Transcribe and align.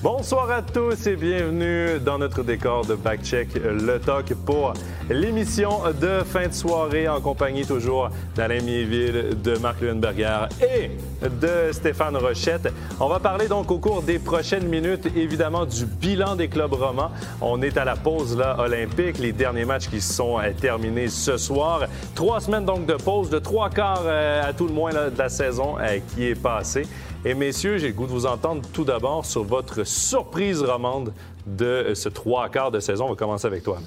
Bonsoir 0.00 0.48
à 0.52 0.62
tous 0.62 1.08
et 1.08 1.16
bienvenue 1.16 1.98
dans 1.98 2.18
notre 2.18 2.44
décor 2.44 2.86
de 2.86 2.94
Backcheck, 2.94 3.48
le 3.56 3.98
talk 3.98 4.32
pour 4.46 4.72
l'émission 5.10 5.80
de 6.00 6.22
fin 6.24 6.46
de 6.46 6.52
soirée 6.52 7.08
en 7.08 7.20
compagnie 7.20 7.66
toujours 7.66 8.08
d'Alain 8.36 8.62
Miéville, 8.62 9.36
de 9.42 9.58
Marc 9.58 9.80
Leuenberger 9.80 10.46
et 10.62 10.92
de 11.26 11.72
Stéphane 11.72 12.16
Rochette. 12.16 12.72
On 13.00 13.08
va 13.08 13.18
parler 13.18 13.48
donc 13.48 13.72
au 13.72 13.78
cours 13.78 14.02
des 14.02 14.20
prochaines 14.20 14.68
minutes 14.68 15.08
évidemment 15.16 15.66
du 15.66 15.84
bilan 15.84 16.36
des 16.36 16.46
clubs 16.46 16.74
romans. 16.74 17.10
On 17.40 17.60
est 17.60 17.76
à 17.76 17.84
la 17.84 17.96
pause 17.96 18.38
là, 18.38 18.54
olympique, 18.60 19.18
les 19.18 19.32
derniers 19.32 19.64
matchs 19.64 19.88
qui 19.88 20.00
sont 20.00 20.38
euh, 20.38 20.52
terminés 20.52 21.08
ce 21.08 21.36
soir. 21.36 21.86
Trois 22.14 22.40
semaines 22.40 22.64
donc 22.64 22.86
de 22.86 22.94
pause, 22.94 23.30
de 23.30 23.40
trois 23.40 23.68
quarts 23.68 24.04
euh, 24.04 24.48
à 24.48 24.52
tout 24.52 24.68
le 24.68 24.74
moins 24.74 24.92
de 24.92 25.18
la 25.18 25.28
saison 25.28 25.74
euh, 25.80 25.98
qui 26.14 26.28
est 26.28 26.40
passée. 26.40 26.86
Et 27.24 27.34
messieurs, 27.34 27.78
j'ai 27.78 27.88
le 27.88 27.94
goût 27.94 28.06
de 28.06 28.12
vous 28.12 28.26
entendre 28.26 28.62
tout 28.72 28.84
d'abord 28.84 29.26
sur 29.26 29.42
votre 29.42 29.84
surprise 29.84 30.62
romande 30.62 31.12
de 31.46 31.92
ce 31.94 32.08
trois 32.08 32.48
quarts 32.48 32.70
de 32.70 32.80
saison. 32.80 33.06
On 33.06 33.10
va 33.10 33.16
commencer 33.16 33.46
avec 33.46 33.62
toi, 33.64 33.78
Alain. 33.78 33.86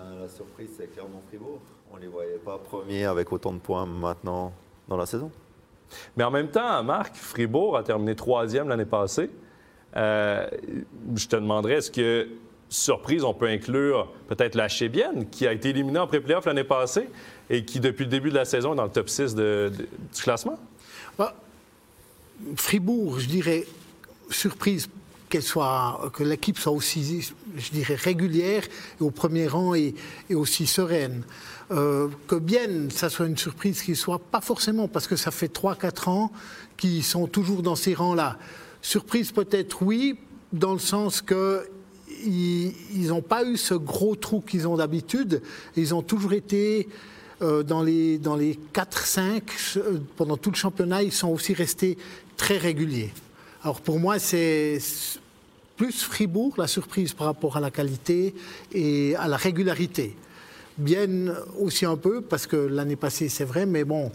Euh, 0.00 0.22
la 0.22 0.28
surprise, 0.28 0.68
c'est 0.76 0.92
clairement 0.92 1.22
Fribourg. 1.28 1.60
On 1.92 1.96
ne 1.96 2.02
les 2.02 2.08
voyait 2.08 2.38
pas 2.44 2.58
premiers 2.58 3.06
avec 3.06 3.32
autant 3.32 3.52
de 3.52 3.58
points 3.58 3.86
maintenant 3.86 4.52
dans 4.86 4.96
la 4.96 5.06
saison. 5.06 5.30
Mais 6.16 6.24
en 6.24 6.30
même 6.30 6.48
temps, 6.48 6.82
Marc, 6.84 7.16
Fribourg 7.16 7.76
a 7.76 7.82
terminé 7.82 8.14
troisième 8.14 8.68
l'année 8.68 8.84
passée. 8.84 9.30
Euh, 9.96 10.46
je 11.16 11.26
te 11.26 11.36
demanderais, 11.36 11.74
est-ce 11.76 11.90
que 11.90 12.28
surprise, 12.68 13.24
on 13.24 13.32
peut 13.32 13.46
inclure 13.48 14.12
peut-être 14.28 14.54
la 14.54 14.68
Chébienne, 14.68 15.30
qui 15.30 15.46
a 15.46 15.52
été 15.54 15.70
éliminée 15.70 15.98
en 15.98 16.06
pré-playoff 16.06 16.44
l'année 16.44 16.64
passée 16.64 17.08
et 17.48 17.64
qui, 17.64 17.80
depuis 17.80 18.04
le 18.04 18.10
début 18.10 18.28
de 18.28 18.34
la 18.34 18.44
saison, 18.44 18.74
est 18.74 18.76
dans 18.76 18.84
le 18.84 18.90
top 18.90 19.08
6 19.08 19.34
de- 19.34 19.72
de- 19.76 19.84
du 20.14 20.22
classement? 20.22 20.58
Bah, 21.18 21.34
Fribourg, 22.56 23.18
je 23.18 23.26
dirais, 23.26 23.66
surprise 24.30 24.88
qu'elle 25.28 25.42
soit, 25.42 26.10
que 26.14 26.22
l'équipe 26.22 26.58
soit 26.58 26.72
aussi, 26.72 27.28
je 27.56 27.70
dirais, 27.70 27.94
régulière 27.94 28.64
et 29.00 29.04
au 29.04 29.10
premier 29.10 29.46
rang 29.46 29.74
et, 29.74 29.94
aussi 30.34 30.66
sereine. 30.66 31.22
Euh, 31.70 32.08
que 32.26 32.36
bien, 32.36 32.88
ça 32.90 33.10
soit 33.10 33.26
une 33.26 33.36
surprise 33.36 33.82
qui 33.82 33.94
soit 33.94 34.18
pas 34.18 34.40
forcément, 34.40 34.88
parce 34.88 35.06
que 35.06 35.16
ça 35.16 35.30
fait 35.30 35.52
3-4 35.52 36.08
ans 36.08 36.32
qu'ils 36.76 37.04
sont 37.04 37.26
toujours 37.26 37.62
dans 37.62 37.76
ces 37.76 37.94
rangs-là. 37.94 38.38
Surprise 38.80 39.32
peut-être 39.32 39.82
oui, 39.82 40.18
dans 40.52 40.72
le 40.72 40.78
sens 40.78 41.20
que 41.20 41.68
ils 42.24 43.08
n'ont 43.08 43.22
pas 43.22 43.44
eu 43.44 43.56
ce 43.56 43.74
gros 43.74 44.16
trou 44.16 44.40
qu'ils 44.40 44.66
ont 44.66 44.76
d'habitude. 44.76 45.42
Ils 45.76 45.94
ont 45.94 46.02
toujours 46.02 46.32
été 46.32 46.88
euh, 47.40 47.62
dans 47.62 47.84
les, 47.84 48.18
dans 48.18 48.34
les 48.34 48.58
4-5, 48.74 49.42
euh, 49.76 49.98
pendant 50.16 50.36
tout 50.36 50.50
le 50.50 50.56
championnat, 50.56 51.04
ils 51.04 51.12
sont 51.12 51.28
aussi 51.28 51.54
restés 51.54 51.96
très 52.38 52.56
réguliers. 52.56 53.12
Alors 53.62 53.82
pour 53.82 53.98
moi, 53.98 54.18
c'est 54.18 54.78
plus 55.76 56.02
Fribourg, 56.02 56.54
la 56.56 56.66
surprise 56.66 57.12
par 57.12 57.26
rapport 57.26 57.58
à 57.58 57.60
la 57.60 57.70
qualité 57.70 58.34
et 58.72 59.14
à 59.16 59.28
la 59.28 59.36
régularité. 59.36 60.16
Bien 60.78 61.08
aussi 61.58 61.84
un 61.84 61.96
peu, 61.96 62.22
parce 62.22 62.46
que 62.46 62.56
l'année 62.56 62.96
passée, 62.96 63.28
c'est 63.28 63.44
vrai, 63.44 63.66
mais 63.66 63.84
bon, 63.84 64.10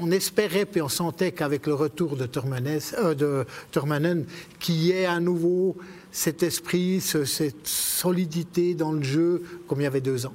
on, 0.00 0.10
espérait 0.10 0.66
puis 0.66 0.82
on 0.82 0.88
sentait 0.88 1.32
qu'avec 1.32 1.66
le 1.66 1.74
retour 1.74 2.16
de, 2.16 2.26
Turmanes, 2.26 2.80
euh, 2.98 3.44
Turmanen, 3.70 4.26
qu'il 4.60 4.76
y 4.76 4.90
ait 4.90 5.06
à 5.06 5.18
nouveau 5.20 5.76
cet 6.10 6.42
esprit, 6.42 7.00
ce- 7.00 7.24
cette 7.24 7.66
solidité 7.66 8.74
dans 8.74 8.92
le 8.92 9.02
jeu 9.02 9.42
comme 9.66 9.80
il 9.80 9.84
y 9.84 9.86
avait 9.86 10.00
deux 10.00 10.26
ans. 10.26 10.34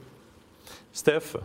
Steph, 0.92 1.38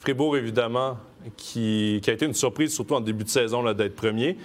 Fribourg, 0.00 0.36
évidemment, 0.36 0.98
qui, 1.36 2.00
qui 2.02 2.10
a 2.10 2.12
été 2.14 2.26
une 2.26 2.34
surprise, 2.34 2.74
surtout 2.74 2.94
en 2.94 3.00
début 3.00 3.24
de 3.24 3.28
saison, 3.30 3.62
d'être 3.72 3.96
premier. 3.96 4.36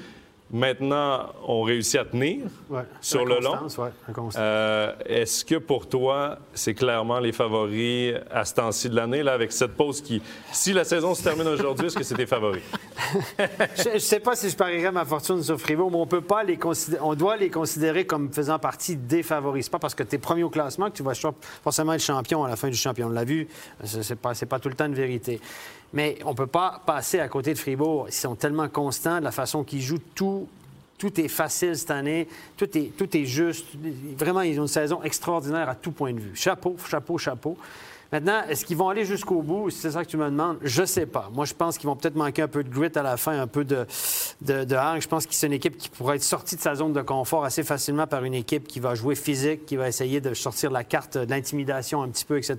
Maintenant, 0.52 1.30
on 1.48 1.64
réussit 1.64 2.00
à 2.00 2.06
tenir 2.06 2.42
Ouais. 2.70 2.84
sur 3.02 3.26
le 3.26 3.40
long. 3.40 3.54
ouais. 3.80 3.90
Euh, 4.38 4.94
Est-ce 5.08 5.44
que 5.44 5.56
pour 5.56 5.90
toi, 5.90 6.38
c'est 6.54 6.76
clairement 6.76 7.20
les 7.20 7.32
favoris 7.32 8.14
à 8.30 8.46
ce 8.46 8.54
temps-ci 8.54 8.88
de 8.88 8.96
l'année, 8.96 9.24
là, 9.24 9.34
avec 9.34 9.52
cette 9.52 9.72
pause 9.76 10.00
qui. 10.00 10.22
Si 10.52 10.72
la 10.72 10.84
saison 10.84 11.16
se 11.16 11.24
termine 11.24 11.48
aujourd'hui, 11.48 11.88
est-ce 11.88 11.98
que 11.98 12.04
c'est 12.04 12.14
tes 12.14 12.28
favoris? 12.28 12.62
Je 13.84 13.94
ne 13.96 13.98
sais 13.98 14.20
pas 14.20 14.36
si 14.36 14.48
je 14.52 14.56
parierais 14.56 14.92
ma 14.92 15.06
fortune 15.06 15.42
sur 15.42 15.60
Fribourg, 15.60 15.90
mais 15.90 15.98
on 15.98 16.06
peut 16.06 16.22
pas 16.22 16.44
les 16.44 16.58
considérer, 16.58 17.02
on 17.04 17.16
doit 17.16 17.36
les 17.36 17.50
considérer 17.50 18.06
comme 18.06 18.32
faisant 18.32 18.60
partie 18.60 18.96
des 18.96 19.24
favoris. 19.24 19.70
Pas 19.70 19.80
parce 19.80 19.96
que 19.96 20.04
tu 20.04 20.16
es 20.16 20.20
premier 20.20 20.44
au 20.44 20.52
classement 20.52 20.92
que 20.92 20.96
tu 20.98 21.04
vas 21.04 21.14
forcément 21.64 21.94
être 21.94 22.02
champion 22.04 22.44
à 22.44 22.50
la 22.50 22.58
fin 22.58 22.70
du 22.70 22.78
champion. 22.78 23.08
On 23.08 23.12
l'a 23.12 23.24
vu, 23.26 23.48
c'est 23.84 24.20
pas, 24.20 24.34
pas 24.48 24.60
tout 24.60 24.70
le 24.70 24.76
temps 24.76 24.86
une 24.86 24.94
vérité. 24.94 25.40
Mais 25.94 26.18
on 26.26 26.34
peut 26.34 26.48
pas 26.48 26.82
passer 26.86 27.20
à 27.20 27.28
côté 27.28 27.54
de 27.54 27.60
Fribourg. 27.60 28.08
Ils 28.10 28.14
sont 28.14 28.36
tellement 28.36 28.68
constants 28.68 29.20
de 29.20 29.24
la 29.24 29.32
façon 29.32 29.64
qu'ils 29.64 29.82
jouent 29.82 30.02
tout. 30.16 30.48
Tout 30.98 31.20
est 31.20 31.28
facile 31.28 31.76
cette 31.76 31.92
année, 31.92 32.30
tout 32.56 32.78
est, 32.78 32.96
tout 32.96 33.18
est 33.18 33.26
juste. 33.26 33.66
Vraiment, 34.18 34.42
ils 34.42 34.58
ont 34.60 34.64
une 34.64 34.68
saison 34.70 35.04
extraordinaire 35.04 35.68
à 35.68 35.76
tout 35.76 35.92
point 35.92 36.14
de 36.14 36.20
vue. 36.20 36.36
Chapeau, 36.36 36.78
chapeau, 36.90 37.18
chapeau. 37.18 37.58
Maintenant, 38.14 38.44
est-ce 38.48 38.64
qu'ils 38.64 38.78
vont 38.78 38.90
aller 38.90 39.06
jusqu'au 39.06 39.42
bout? 39.42 39.72
Si 39.72 39.80
c'est 39.80 39.90
ça 39.90 40.04
que 40.06 40.08
tu 40.10 40.18
me 40.18 40.26
demandes, 40.26 40.58
je 40.62 40.84
sais 40.86 41.08
pas. 41.08 41.32
Moi, 41.34 41.46
je 41.46 41.56
pense 41.56 41.80
qu'ils 41.80 41.88
vont 41.90 41.96
peut-être 41.96 42.16
manquer 42.16 42.44
un 42.44 42.48
peu 42.48 42.64
de 42.64 42.70
grit 42.70 42.92
à 42.94 43.02
la 43.02 43.18
fin, 43.18 43.42
un 43.42 43.48
peu 43.48 43.66
de, 43.66 43.88
de, 44.44 44.64
de 44.66 44.76
hargne. 44.76 45.02
Je 45.02 45.08
pense 45.08 45.26
que 45.26 45.34
c'est 45.34 45.48
une 45.48 45.54
équipe 45.54 45.78
qui 45.80 45.90
pourrait 45.90 46.18
être 46.18 46.24
sortie 46.24 46.56
de 46.56 46.62
sa 46.62 46.76
zone 46.76 46.94
de 46.94 47.02
confort 47.02 47.44
assez 47.44 47.64
facilement 47.64 48.06
par 48.06 48.24
une 48.24 48.36
équipe 48.36 48.68
qui 48.68 48.80
va 48.80 48.94
jouer 48.94 49.16
physique, 49.16 49.66
qui 49.66 49.78
va 49.78 49.88
essayer 49.88 50.22
de 50.22 50.36
sortir 50.36 50.70
la 50.70 50.84
carte 50.84 51.18
de 51.18 51.28
l'intimidation 51.28 52.04
un 52.04 52.10
petit 52.10 52.24
peu, 52.26 52.38
etc. 52.38 52.56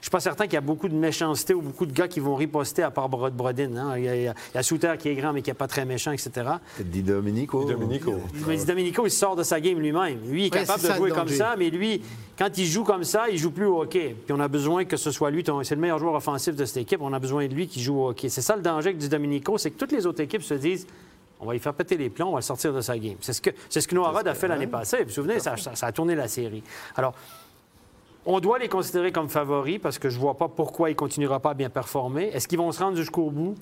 Je 0.00 0.02
suis 0.02 0.10
pas 0.10 0.20
certain 0.20 0.44
qu'il 0.44 0.54
y 0.54 0.58
a 0.58 0.60
beaucoup 0.60 0.90
de 0.90 0.94
méchanceté 0.94 1.54
ou 1.54 1.62
beaucoup 1.62 1.86
de 1.86 1.92
gars 1.94 2.06
qui 2.06 2.20
vont 2.20 2.34
riposter 2.34 2.82
à 2.82 2.90
part 2.90 3.08
Brod 3.08 3.32
Brodin. 3.34 3.74
hein. 3.76 3.94
Il 3.96 4.04
y 4.04 4.08
a, 4.08 4.16
il 4.16 4.22
y 4.24 4.28
a- 4.58 4.62
Souter 4.62 4.92
qui 4.98 5.08
est 5.08 5.14
grand, 5.14 5.32
mais 5.32 5.40
qui 5.40 5.48
n'est 5.48 5.54
pas 5.54 5.68
très 5.68 5.86
méchant, 5.86 6.12
etc. 6.12 6.30
Di 6.78 7.02
Domenico. 7.02 7.64
Domenico. 7.64 8.14
Mais 8.46 8.62
Domenico, 8.62 9.06
il 9.06 9.10
sort 9.10 9.36
de 9.36 9.42
sa 9.42 9.58
game 9.58 9.78
lui-même. 9.78 10.18
Lui, 10.28 10.42
il 10.42 10.46
est 10.48 10.54
Ouais, 10.54 10.66
capable 10.66 10.86
de 10.86 10.92
jouer 10.94 11.10
comme 11.12 11.28
ça, 11.28 11.54
mais 11.58 11.70
lui, 11.70 12.02
quand 12.38 12.58
il 12.58 12.66
joue 12.66 12.84
comme 12.84 13.04
ça, 13.04 13.24
il 13.30 13.38
joue 13.38 13.50
plus 13.52 13.64
au 13.66 13.80
hockey. 13.80 14.14
Puis 14.26 14.34
on 14.36 14.40
a 14.40 14.48
besoin 14.48 14.81
que 14.86 14.96
ce 14.96 15.10
soit 15.10 15.30
lui. 15.30 15.44
C'est 15.62 15.74
le 15.74 15.80
meilleur 15.80 15.98
joueur 15.98 16.14
offensif 16.14 16.54
de 16.54 16.64
cette 16.64 16.78
équipe. 16.78 17.00
On 17.00 17.12
a 17.12 17.18
besoin 17.18 17.46
de 17.46 17.54
lui 17.54 17.68
qui 17.68 17.82
joue 17.82 18.00
au 18.00 18.08
hockey. 18.10 18.28
C'est 18.28 18.42
ça 18.42 18.56
le 18.56 18.62
danger 18.62 18.92
du 18.94 19.08
Domenico, 19.08 19.58
c'est 19.58 19.70
que 19.70 19.78
toutes 19.78 19.92
les 19.92 20.06
autres 20.06 20.20
équipes 20.20 20.42
se 20.42 20.54
disent 20.54 20.86
on 21.42 21.46
va 21.46 21.54
lui 21.54 21.60
faire 21.60 21.74
péter 21.74 21.96
les 21.96 22.08
plombs, 22.08 22.28
on 22.28 22.32
va 22.32 22.38
le 22.38 22.42
sortir 22.42 22.72
de 22.72 22.80
sa 22.80 22.96
game. 22.96 23.16
C'est 23.20 23.32
ce 23.32 23.42
que, 23.42 23.50
c'est 23.68 23.80
ce 23.80 23.88
que 23.88 23.96
a 23.96 24.34
fait 24.34 24.46
l'année 24.46 24.68
passée. 24.68 24.98
Vous 24.98 25.06
vous 25.06 25.10
souvenez, 25.10 25.40
ça, 25.40 25.56
a 25.82 25.92
tourné 25.92 26.14
la 26.14 26.28
série. 26.28 26.62
Alors, 26.94 27.14
on 28.24 28.38
doit 28.38 28.60
les 28.60 28.68
considérer 28.68 29.10
comme 29.10 29.28
favoris 29.28 29.80
parce 29.82 29.98
que 29.98 30.08
je 30.08 30.14
ne 30.14 30.20
vois 30.20 30.34
pas 30.34 30.46
pourquoi 30.46 30.88
il 30.90 30.92
ne 30.92 30.96
continuera 30.96 31.40
pas 31.40 31.50
à 31.50 31.54
bien 31.54 31.68
performer. 31.68 32.28
Est-ce 32.28 32.46
qu'ils 32.46 32.58
vont 32.58 32.70
se 32.70 32.80
rendre 32.80 32.96
jusqu'au 32.96 33.28
bout? 33.30 33.56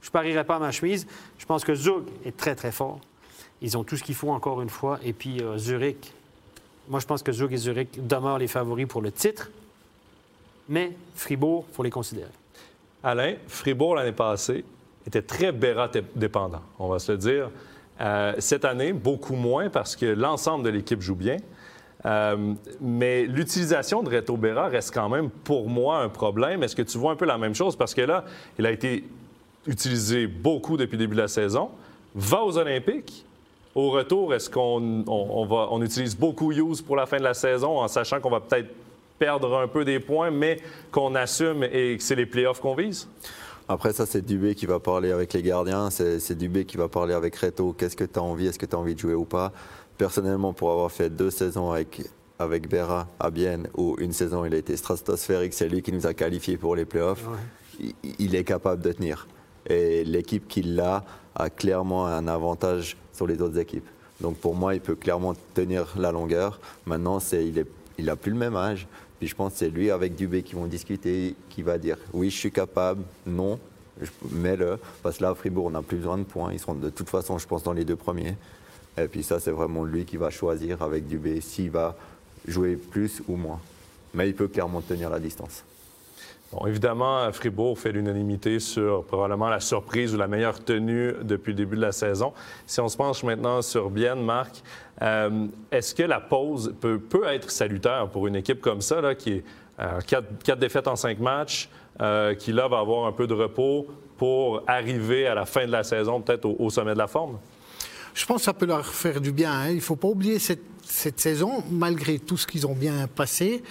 Je 0.00 0.08
ne 0.08 0.12
parierais 0.12 0.44
pas 0.44 0.56
à 0.56 0.58
ma 0.60 0.70
chemise. 0.70 1.08
Je 1.36 1.44
pense 1.44 1.64
que 1.64 1.74
Zug 1.74 2.04
est 2.24 2.36
très, 2.36 2.54
très 2.54 2.70
fort. 2.70 3.00
Ils 3.60 3.76
ont 3.76 3.82
tout 3.82 3.96
ce 3.96 4.04
qu'il 4.04 4.14
faut, 4.14 4.30
encore 4.30 4.62
une 4.62 4.68
fois. 4.68 5.00
Et 5.02 5.12
puis, 5.12 5.42
euh, 5.42 5.58
Zurich, 5.58 6.12
moi, 6.88 7.00
je 7.00 7.06
pense 7.06 7.24
que 7.24 7.32
Zug 7.32 7.52
et 7.52 7.56
Zurich 7.56 8.06
demeurent 8.06 8.38
les 8.38 8.46
favoris 8.46 8.86
pour 8.86 9.02
le 9.02 9.10
titre. 9.10 9.50
Mais 10.68 10.92
Fribourg, 11.14 11.66
il 11.70 11.74
faut 11.74 11.82
les 11.82 11.90
considérer. 11.90 12.30
Alain, 13.02 13.34
Fribourg, 13.46 13.96
l'année 13.96 14.12
passée, 14.12 14.64
était 15.06 15.22
très 15.22 15.52
Bérat 15.52 15.90
dépendant, 16.14 16.62
on 16.78 16.88
va 16.88 16.98
se 16.98 17.12
le 17.12 17.18
dire. 17.18 17.50
Euh, 18.00 18.34
cette 18.38 18.64
année, 18.64 18.92
beaucoup 18.92 19.34
moins 19.34 19.68
parce 19.68 19.94
que 19.94 20.06
l'ensemble 20.06 20.64
de 20.64 20.70
l'équipe 20.70 21.00
joue 21.00 21.14
bien. 21.14 21.36
Euh, 22.06 22.54
mais 22.80 23.24
l'utilisation 23.24 24.02
de 24.02 24.14
Reto 24.14 24.36
Berra 24.36 24.68
reste 24.68 24.92
quand 24.92 25.08
même 25.08 25.30
pour 25.30 25.68
moi 25.68 25.98
un 25.98 26.08
problème. 26.08 26.62
Est-ce 26.62 26.76
que 26.76 26.82
tu 26.82 26.98
vois 26.98 27.12
un 27.12 27.16
peu 27.16 27.24
la 27.24 27.38
même 27.38 27.54
chose? 27.54 27.76
Parce 27.76 27.94
que 27.94 28.02
là, 28.02 28.24
il 28.58 28.66
a 28.66 28.70
été 28.70 29.04
utilisé 29.66 30.26
beaucoup 30.26 30.76
depuis 30.76 30.96
le 30.96 31.04
début 31.04 31.16
de 31.16 31.22
la 31.22 31.28
saison, 31.28 31.70
va 32.14 32.42
aux 32.42 32.58
Olympiques. 32.58 33.24
Au 33.74 33.90
retour, 33.90 34.34
est-ce 34.34 34.50
qu'on 34.50 35.82
utilise 35.82 36.16
beaucoup 36.16 36.52
Hughes 36.52 36.82
pour 36.84 36.96
la 36.96 37.06
fin 37.06 37.18
de 37.18 37.24
la 37.24 37.34
saison 37.34 37.78
en 37.78 37.88
sachant 37.88 38.20
qu'on 38.20 38.30
va 38.30 38.40
peut-être 38.40 38.68
perdre 39.18 39.56
un 39.58 39.68
peu 39.68 39.84
des 39.84 40.00
points, 40.00 40.30
mais 40.30 40.58
qu'on 40.90 41.14
assume 41.14 41.64
et 41.64 41.96
que 41.96 42.02
c'est 42.02 42.14
les 42.14 42.26
playoffs 42.26 42.60
qu'on 42.60 42.74
vise? 42.74 43.08
Après, 43.68 43.92
ça, 43.92 44.04
c'est 44.04 44.20
Dubé 44.20 44.54
qui 44.54 44.66
va 44.66 44.78
parler 44.78 45.10
avec 45.10 45.32
les 45.32 45.42
gardiens. 45.42 45.88
C'est 45.90 46.36
Dubé 46.36 46.64
qui 46.66 46.76
va 46.76 46.88
parler 46.88 47.14
avec 47.14 47.34
Reto. 47.36 47.72
Qu'est-ce 47.72 47.96
que 47.96 48.04
tu 48.04 48.18
as 48.18 48.22
envie? 48.22 48.46
Est-ce 48.46 48.58
que 48.58 48.66
tu 48.66 48.76
as 48.76 48.78
envie 48.78 48.94
de 48.94 49.00
jouer 49.00 49.14
ou 49.14 49.24
pas? 49.24 49.52
Personnellement, 49.96 50.52
pour 50.52 50.70
avoir 50.70 50.90
fait 50.90 51.08
deux 51.08 51.30
saisons 51.30 51.70
avec, 51.70 52.02
avec 52.38 52.68
Berra 52.68 53.08
à 53.18 53.30
Bienne, 53.30 53.68
où 53.76 53.96
une 53.98 54.12
saison, 54.12 54.44
il 54.44 54.52
a 54.52 54.58
été 54.58 54.76
stratosphérique, 54.76 55.54
c'est 55.54 55.68
lui 55.68 55.80
qui 55.80 55.92
nous 55.92 56.06
a 56.06 56.12
qualifiés 56.12 56.58
pour 56.58 56.76
les 56.76 56.84
playoffs, 56.84 57.24
il, 57.80 57.94
il 58.18 58.34
est 58.34 58.44
capable 58.44 58.82
de 58.82 58.92
tenir. 58.92 59.26
Et 59.66 60.04
l'équipe 60.04 60.46
qu'il 60.46 60.78
a 60.80 61.04
a 61.34 61.48
clairement 61.48 62.06
un 62.06 62.28
avantage 62.28 62.96
sur 63.12 63.26
les 63.26 63.40
autres 63.40 63.58
équipes. 63.58 63.86
Donc 64.20 64.36
pour 64.36 64.54
moi, 64.54 64.74
il 64.74 64.80
peut 64.80 64.94
clairement 64.94 65.34
tenir 65.54 65.94
la 65.96 66.12
longueur. 66.12 66.60
Maintenant, 66.86 67.18
c'est, 67.18 67.46
il 67.46 67.54
n'a 67.54 67.62
il 67.96 68.10
a 68.10 68.16
plus 68.16 68.32
le 68.32 68.38
même 68.38 68.56
âge. 68.56 68.88
Puis 69.24 69.30
je 69.30 69.36
pense 69.36 69.54
que 69.54 69.60
c'est 69.60 69.70
lui 69.70 69.90
avec 69.90 70.16
Dubé 70.16 70.42
qui 70.42 70.54
vont 70.54 70.66
discuter, 70.66 71.34
qui 71.48 71.62
va 71.62 71.78
dire 71.78 71.96
oui, 72.12 72.28
je 72.28 72.36
suis 72.36 72.52
capable, 72.52 73.02
non, 73.24 73.58
mets-le. 74.30 74.78
Parce 75.02 75.16
que 75.16 75.22
là, 75.22 75.30
à 75.30 75.34
Fribourg, 75.34 75.64
on 75.64 75.70
n'a 75.70 75.80
plus 75.80 75.96
besoin 75.96 76.18
de 76.18 76.24
points. 76.24 76.52
Ils 76.52 76.58
seront 76.58 76.74
de 76.74 76.90
toute 76.90 77.08
façon, 77.08 77.38
je 77.38 77.46
pense, 77.46 77.62
dans 77.62 77.72
les 77.72 77.86
deux 77.86 77.96
premiers. 77.96 78.34
Et 78.98 79.08
puis 79.08 79.22
ça, 79.22 79.40
c'est 79.40 79.50
vraiment 79.50 79.82
lui 79.82 80.04
qui 80.04 80.18
va 80.18 80.28
choisir 80.28 80.82
avec 80.82 81.06
Dubé 81.06 81.40
s'il 81.40 81.70
va 81.70 81.96
jouer 82.46 82.76
plus 82.76 83.22
ou 83.26 83.36
moins. 83.36 83.60
Mais 84.12 84.28
il 84.28 84.34
peut 84.34 84.46
clairement 84.46 84.82
tenir 84.82 85.08
la 85.08 85.18
distance. 85.18 85.64
Bon, 86.54 86.66
évidemment, 86.66 87.32
Fribourg 87.32 87.76
fait 87.76 87.90
l'unanimité 87.90 88.60
sur 88.60 89.04
probablement 89.04 89.48
la 89.48 89.58
surprise 89.58 90.14
ou 90.14 90.18
la 90.18 90.28
meilleure 90.28 90.62
tenue 90.62 91.12
depuis 91.22 91.50
le 91.50 91.56
début 91.56 91.74
de 91.74 91.80
la 91.80 91.90
saison. 91.90 92.32
Si 92.64 92.80
on 92.80 92.88
se 92.88 92.96
penche 92.96 93.24
maintenant 93.24 93.60
sur 93.60 93.90
Bienne, 93.90 94.22
Marc, 94.22 94.62
euh, 95.02 95.48
est-ce 95.72 95.96
que 95.96 96.04
la 96.04 96.20
pause 96.20 96.72
peut, 96.80 97.00
être 97.26 97.50
salutaire 97.50 98.08
pour 98.08 98.28
une 98.28 98.36
équipe 98.36 98.60
comme 98.60 98.82
ça, 98.82 99.16
qui 99.16 99.32
est 99.32 99.44
euh, 99.80 99.98
quatre, 100.06 100.58
défaites 100.60 100.86
en 100.86 100.94
cinq 100.94 101.18
matchs, 101.18 101.68
euh, 102.00 102.34
qui 102.36 102.52
là 102.52 102.68
va 102.68 102.78
avoir 102.78 103.06
un 103.06 103.12
peu 103.12 103.26
de 103.26 103.34
repos 103.34 103.88
pour 104.16 104.62
arriver 104.68 105.26
à 105.26 105.34
la 105.34 105.46
fin 105.46 105.66
de 105.66 105.72
la 105.72 105.82
saison, 105.82 106.20
peut-être 106.20 106.44
au, 106.46 106.70
sommet 106.70 106.92
de 106.92 106.98
la 106.98 107.08
forme? 107.08 107.38
Je 108.14 108.24
pense 108.26 108.36
que 108.36 108.44
ça 108.44 108.54
peut 108.54 108.66
leur 108.66 108.86
faire 108.86 109.20
du 109.20 109.32
bien. 109.32 109.50
Hein. 109.50 109.70
Il 109.70 109.76
ne 109.76 109.80
faut 109.80 109.96
pas 109.96 110.06
oublier 110.06 110.38
cette, 110.38 110.62
cette 110.94 111.20
saison, 111.20 111.62
malgré 111.70 112.18
tout 112.18 112.36
ce 112.36 112.46
qu'ils 112.46 112.66
ont 112.66 112.74
bien 112.74 113.08
passé. 113.08 113.62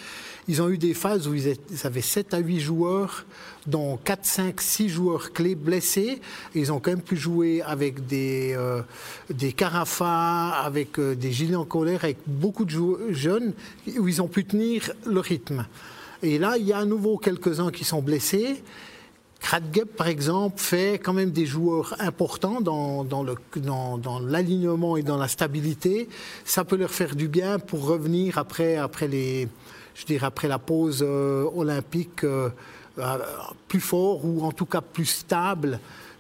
Ils 0.48 0.62
ont 0.62 0.70
eu 0.70 0.78
des 0.78 0.94
phases 0.94 1.28
où 1.28 1.34
ils 1.34 1.56
avaient 1.86 2.02
7 2.02 2.34
à 2.34 2.40
8 2.40 2.60
joueurs, 2.60 3.26
dont 3.66 3.98
4, 3.98 4.26
5, 4.26 4.62
6 4.62 4.90
joueurs 4.90 5.32
clés 5.32 5.56
blessés. 5.56 6.20
Ils 6.54 6.72
ont 6.74 6.80
quand 6.80 6.92
même 6.92 7.02
pu 7.02 7.16
jouer 7.16 7.62
avec 7.62 8.06
des, 8.08 8.54
euh, 8.54 8.82
des 9.30 9.54
Carafa, 9.54 10.50
avec 10.50 11.00
euh, 11.00 11.16
des 11.16 11.32
Gilets 11.32 11.56
en 11.56 11.64
colère, 11.64 12.04
avec 12.04 12.18
beaucoup 12.28 12.66
de 12.66 13.14
jeunes, 13.14 13.54
où 13.98 14.08
ils 14.08 14.22
ont 14.22 14.28
pu 14.28 14.44
tenir 14.44 14.92
le 15.06 15.22
rythme. 15.22 15.66
Et 16.22 16.38
là, 16.38 16.58
il 16.58 16.66
y 16.66 16.74
a 16.74 16.80
à 16.80 16.86
nouveau 16.86 17.18
quelques-uns 17.18 17.72
qui 17.72 17.86
sont 17.86 18.02
blessés. 18.02 18.62
Kratgeb, 19.44 19.90
par 19.90 20.08
exemple, 20.08 20.58
fait 20.58 20.94
quand 20.94 21.12
même 21.12 21.32
des 21.32 21.46
joueurs 21.46 21.94
importants 22.00 22.62
dans, 22.62 23.06
l'alignement 24.26 24.96
et 24.96 25.04
dans 25.04 25.18
la 25.18 25.28
stabilité. 25.28 26.08
Ça 26.46 26.64
peut 26.64 26.78
leur 26.78 26.92
faire 26.92 27.14
du 27.14 27.28
bien 27.28 27.60
pour 27.60 27.86
revenir 27.86 28.38
après, 28.38 28.78
après 28.78 29.10
les, 29.10 29.50
je 29.96 30.06
dirais, 30.06 30.26
après 30.26 30.48
la 30.48 30.60
pause 30.60 31.04
euh, 31.06 31.46
olympique 31.56 32.24
euh, 32.24 32.50
euh, 33.00 33.18
plus 33.68 33.82
fort 33.82 34.24
ou 34.24 34.46
en 34.46 34.54
tout 34.54 34.66
cas 34.66 34.80
plus 34.80 35.08
stable 35.08 35.78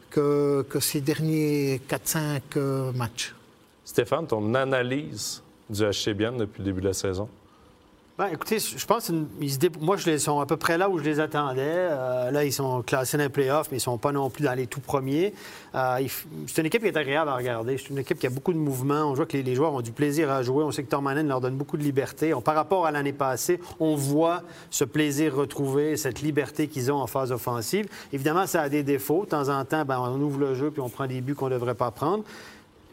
que, 0.09 0.65
ces 0.81 0.99
derniers 0.99 1.81
4-5 1.89 2.91
matchs. 2.93 3.33
Stéphane, 3.85 4.27
ton 4.27 4.53
analyse 4.53 5.41
du 5.69 5.81
HC 5.81 6.09
Bien 6.13 6.33
depuis 6.33 6.59
le 6.59 6.65
début 6.65 6.81
de 6.81 6.87
la 6.87 6.93
saison? 6.93 7.29
Ben, 8.15 8.27
écoutez, 8.31 8.59
je 8.59 8.85
pense 8.85 9.07
qu'ils 9.07 9.71
moi, 9.81 9.97
je 9.97 10.05
les 10.05 10.19
sont 10.19 10.39
à 10.39 10.45
peu 10.45 10.55
près 10.55 10.77
là 10.77 10.87
où 10.87 10.99
je 10.99 11.03
les 11.03 11.19
attendais. 11.19 11.63
Euh, 11.65 12.29
là, 12.29 12.45
ils 12.45 12.53
sont 12.53 12.83
classés 12.83 13.17
dans 13.17 13.23
les 13.23 13.29
playoffs, 13.29 13.69
mais 13.71 13.77
ils 13.77 13.79
ne 13.79 13.85
sont 13.85 13.97
pas 13.97 14.11
non 14.11 14.29
plus 14.29 14.43
dans 14.43 14.53
les 14.53 14.67
tout 14.67 14.81
premiers. 14.81 15.33
Euh, 15.73 16.07
c'est 16.45 16.61
une 16.61 16.67
équipe 16.67 16.83
qui 16.83 16.89
est 16.89 16.95
agréable 16.95 17.31
à 17.31 17.35
regarder. 17.35 17.75
C'est 17.79 17.89
une 17.89 17.97
équipe 17.97 18.19
qui 18.19 18.27
a 18.27 18.29
beaucoup 18.29 18.53
de 18.53 18.59
mouvements. 18.59 19.05
On 19.05 19.13
voit 19.13 19.25
que 19.25 19.35
les, 19.35 19.55
joueurs 19.55 19.73
ont 19.73 19.81
du 19.81 19.91
plaisir 19.91 20.29
à 20.29 20.43
jouer. 20.43 20.63
On 20.63 20.69
sait 20.69 20.83
que 20.83 20.91
Tormanen 20.91 21.27
leur 21.27 21.41
donne 21.41 21.55
beaucoup 21.55 21.75
de 21.75 21.81
liberté. 21.81 22.35
par 22.45 22.53
rapport 22.53 22.85
à 22.85 22.91
l'année 22.91 23.13
passée, 23.13 23.59
on 23.79 23.95
voit 23.95 24.43
ce 24.69 24.83
plaisir 24.83 25.35
retrouvé, 25.35 25.97
cette 25.97 26.21
liberté 26.21 26.67
qu'ils 26.67 26.91
ont 26.91 26.97
en 26.97 27.07
phase 27.07 27.31
offensive. 27.31 27.87
Évidemment, 28.11 28.45
ça 28.45 28.61
a 28.61 28.69
des 28.69 28.83
défauts. 28.83 29.23
De 29.23 29.29
temps 29.29 29.49
en 29.49 29.65
temps, 29.65 29.85
ben, 29.85 29.97
on 29.99 30.21
ouvre 30.21 30.39
le 30.39 30.53
jeu 30.53 30.69
puis 30.69 30.81
on 30.81 30.89
prend 30.89 31.07
des 31.07 31.21
buts 31.21 31.33
qu'on 31.33 31.49
ne 31.49 31.55
devrait 31.55 31.73
pas 31.73 31.89
prendre 31.89 32.23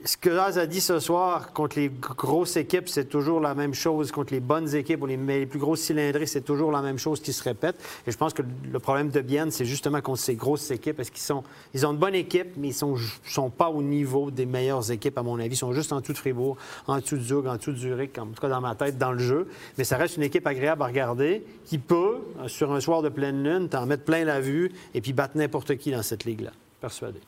ce 0.05 0.17
que 0.17 0.31
Laz 0.31 0.58
a 0.58 0.67
dit 0.67 0.81
ce 0.81 0.99
soir 0.99 1.52
contre 1.52 1.79
les 1.79 1.88
grosses 1.88 2.56
équipes, 2.56 2.88
c'est 2.88 3.06
toujours 3.06 3.41
la 3.41 3.55
même 3.55 3.75
chose. 3.75 4.12
Contre 4.12 4.32
les 4.32 4.41
bonnes 4.41 4.75
équipes 4.75 5.02
ou 5.02 5.06
les, 5.06 5.47
plus 5.47 5.58
grosses 5.58 5.81
cylindrées, 5.81 6.26
c'est 6.26 6.41
toujours 6.41 6.73
la 6.73 6.82
même 6.82 6.99
chose 6.99 7.20
qui 7.20 7.32
se 7.32 7.43
répète. 7.43 7.76
Et 8.06 8.11
je 8.11 8.17
pense 8.17 8.32
que 8.32 8.43
le 8.43 8.79
problème 8.79 9.11
de 9.11 9.20
Bienne, 9.20 9.50
c'est 9.50 9.64
justement 9.64 10.00
contre 10.00 10.20
ces 10.20 10.35
grosses 10.35 10.70
équipes, 10.70 10.97
parce 10.97 11.11
qu'ils 11.11 11.20
sont, 11.20 11.43
ils 11.75 11.87
ont 11.87 11.93
une 11.93 11.99
bonne 11.99 12.14
équipe, 12.14 12.56
mais 12.56 12.69
ils 12.69 12.75
sont, 12.75 12.94
sont 13.26 13.50
pas 13.50 13.69
au 13.69 13.82
niveau 13.82 14.31
des 14.31 14.47
meilleures 14.47 14.91
équipes, 14.91 15.19
à 15.19 15.23
mon 15.23 15.38
avis. 15.38 15.55
Ils 15.55 15.58
sont 15.58 15.73
juste 15.73 15.93
en 15.93 16.00
dessous 16.00 16.12
de 16.12 16.19
Fribourg, 16.19 16.56
en 16.87 16.99
dessous 16.99 17.17
de 17.17 17.23
Zug, 17.23 17.47
en 17.47 17.56
dessous 17.56 17.73
de 17.73 17.79
Zurich, 17.79 18.19
en 18.19 18.26
tout 18.26 18.41
cas 18.41 18.49
dans 18.49 18.61
ma 18.61 18.75
tête, 18.75 18.99
dans 18.99 19.12
le 19.12 19.19
jeu. 19.19 19.49
Mais 19.79 19.85
ça 19.85 19.97
reste 19.97 20.17
une 20.17 20.23
équipe 20.23 20.47
agréable 20.47 20.82
à 20.82 20.87
regarder, 20.87 21.44
qui 21.64 21.79
peut, 21.79 22.19
sur 22.47 22.73
un 22.73 22.81
soir 22.81 23.02
de 23.02 23.08
pleine 23.08 23.43
lune, 23.43 23.69
t'en 23.69 23.87
mettre 23.87 24.05
plein 24.05 24.25
la 24.25 24.41
vue 24.41 24.73
et 24.94 25.00
puis 25.00 25.12
battre 25.12 25.37
n'importe 25.37 25.76
qui 25.76 25.91
dans 25.91 26.02
cette 26.02 26.25
ligue-là. 26.25 26.52
Persuadé. 26.81 27.20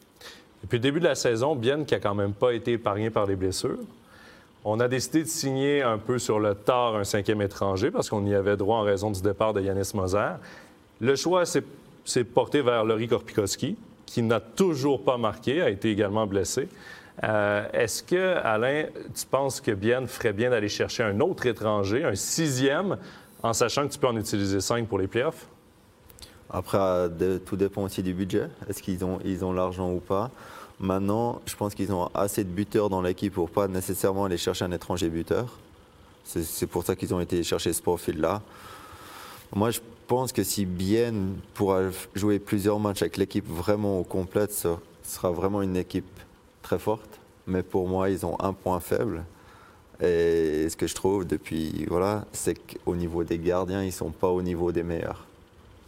Depuis 0.63 0.77
le 0.77 0.83
début 0.83 1.01
de 1.01 1.05
la 1.05 1.15
saison, 1.15 1.57
Bien 1.57 1.85
qui 1.85 1.95
a 1.95 2.01
quand 2.01 2.15
même 2.15 2.33
pas 2.33 2.53
été 2.53 2.73
épargné 2.73 3.11
par 3.11 3.27
les 3.27 3.37
blessures, 3.37 3.79
on 4.65 4.79
a 4.79 4.87
décidé 4.87 5.25
de 5.25 5.29
signer 5.29 5.83
un 5.83 5.99
peu 5.99 6.19
sur 6.19 6.39
le 6.39 6.55
tard 6.55 6.95
un 6.95 7.05
cinquième 7.05 7.43
étranger 7.43 7.91
parce 7.91 8.09
qu'on 8.09 8.25
y 8.27 8.35
avait 8.35 8.57
droit 8.57 8.79
en 8.79 8.83
raison 8.83 9.11
du 9.11 9.21
départ 9.21 9.53
de 9.53 9.61
Yanis 9.61 9.91
Moser. 9.95 10.35
Le 11.01 11.17
choix 11.17 11.45
s'est 11.45 12.25
porté 12.25 12.63
vers 12.63 12.85
Laurie 12.85 13.09
Korpikowski, 13.09 13.77
qui 14.07 14.23
n'a 14.23 14.39
toujours 14.39 15.03
pas 15.03 15.19
marqué, 15.19 15.63
a 15.63 15.69
été 15.69 15.91
également 15.91 16.29
blessé. 16.29 16.69
Euh, 17.25 17.67
est-ce 17.73 18.05
que, 18.05 18.37
Alain, 18.37 18.85
tu 19.15 19.27
penses 19.27 19.61
que 19.61 19.73
Bien 19.73 20.07
ferait 20.07 20.33
bien 20.33 20.51
d'aller 20.51 20.69
chercher 20.69 21.03
un 21.03 21.19
autre 21.21 21.47
étranger, 21.47 22.05
un 22.05 22.15
sixième, 22.15 22.99
en 23.43 23.53
sachant 23.53 23.89
que 23.89 23.93
tu 23.93 23.99
peux 23.99 24.07
en 24.07 24.17
utiliser 24.17 24.61
cinq 24.61 24.87
pour 24.87 24.99
les 24.99 25.09
playoffs? 25.09 25.49
Après, 26.53 27.09
tout 27.47 27.57
dépend 27.57 27.83
aussi 27.83 28.03
du 28.03 28.13
budget. 28.13 28.49
Est-ce 28.69 28.83
qu'ils 28.83 29.05
ont 29.05 29.19
ils 29.25 29.45
ont 29.45 29.53
l'argent 29.53 29.91
ou 29.91 30.01
pas? 30.01 30.31
Maintenant, 30.81 31.41
je 31.47 31.57
pense 31.57 31.75
qu'ils 31.75 31.93
ont 31.93 32.11
assez 32.15 32.45
de 32.45 32.51
buteurs 32.51 32.91
dans 32.91 33.01
l'équipe 33.01 33.33
pour 33.33 33.49
pas 33.49 33.69
nécessairement 33.69 34.25
aller 34.25 34.37
chercher 34.37 34.65
un 34.65 34.73
étranger 34.73 35.09
buteur. 35.09 35.47
C'est 36.25 36.67
pour 36.67 36.85
ça 36.85 36.95
qu'ils 36.95 37.15
ont 37.15 37.21
été 37.21 37.43
chercher 37.43 37.73
ce 37.73 37.81
profil-là. 37.83 38.43
Moi, 39.55 39.71
je 39.71 39.81
pense 40.07 40.33
que 40.33 40.43
si 40.43 40.67
Bien 40.67 41.15
pourra 41.55 41.83
jouer 42.15 42.39
plusieurs 42.39 42.79
matchs 42.79 43.03
avec 43.03 43.17
l'équipe 43.17 43.49
vraiment 43.49 44.01
au 44.01 44.05
complet, 44.05 44.47
ce 44.51 44.69
sera 45.03 45.31
vraiment 45.31 45.63
une 45.63 45.77
équipe 45.77 46.21
très 46.63 46.79
forte. 46.79 47.21
Mais 47.47 47.63
pour 47.63 47.89
moi, 47.89 48.11
ils 48.11 48.25
ont 48.27 48.37
un 48.41 48.53
point 48.53 48.81
faible. 48.81 49.25
Et 50.01 50.69
ce 50.69 50.77
que 50.77 50.87
je 50.87 50.95
trouve 50.95 51.27
depuis, 51.27 51.87
voilà, 51.89 52.25
c'est 52.33 52.55
qu'au 52.55 52.97
niveau 52.97 53.25
des 53.25 53.39
gardiens, 53.39 53.83
ils 53.83 53.87
ne 53.87 53.91
sont 53.91 54.11
pas 54.11 54.29
au 54.29 54.43
niveau 54.43 54.73
des 54.73 54.83
meilleurs. 54.83 55.27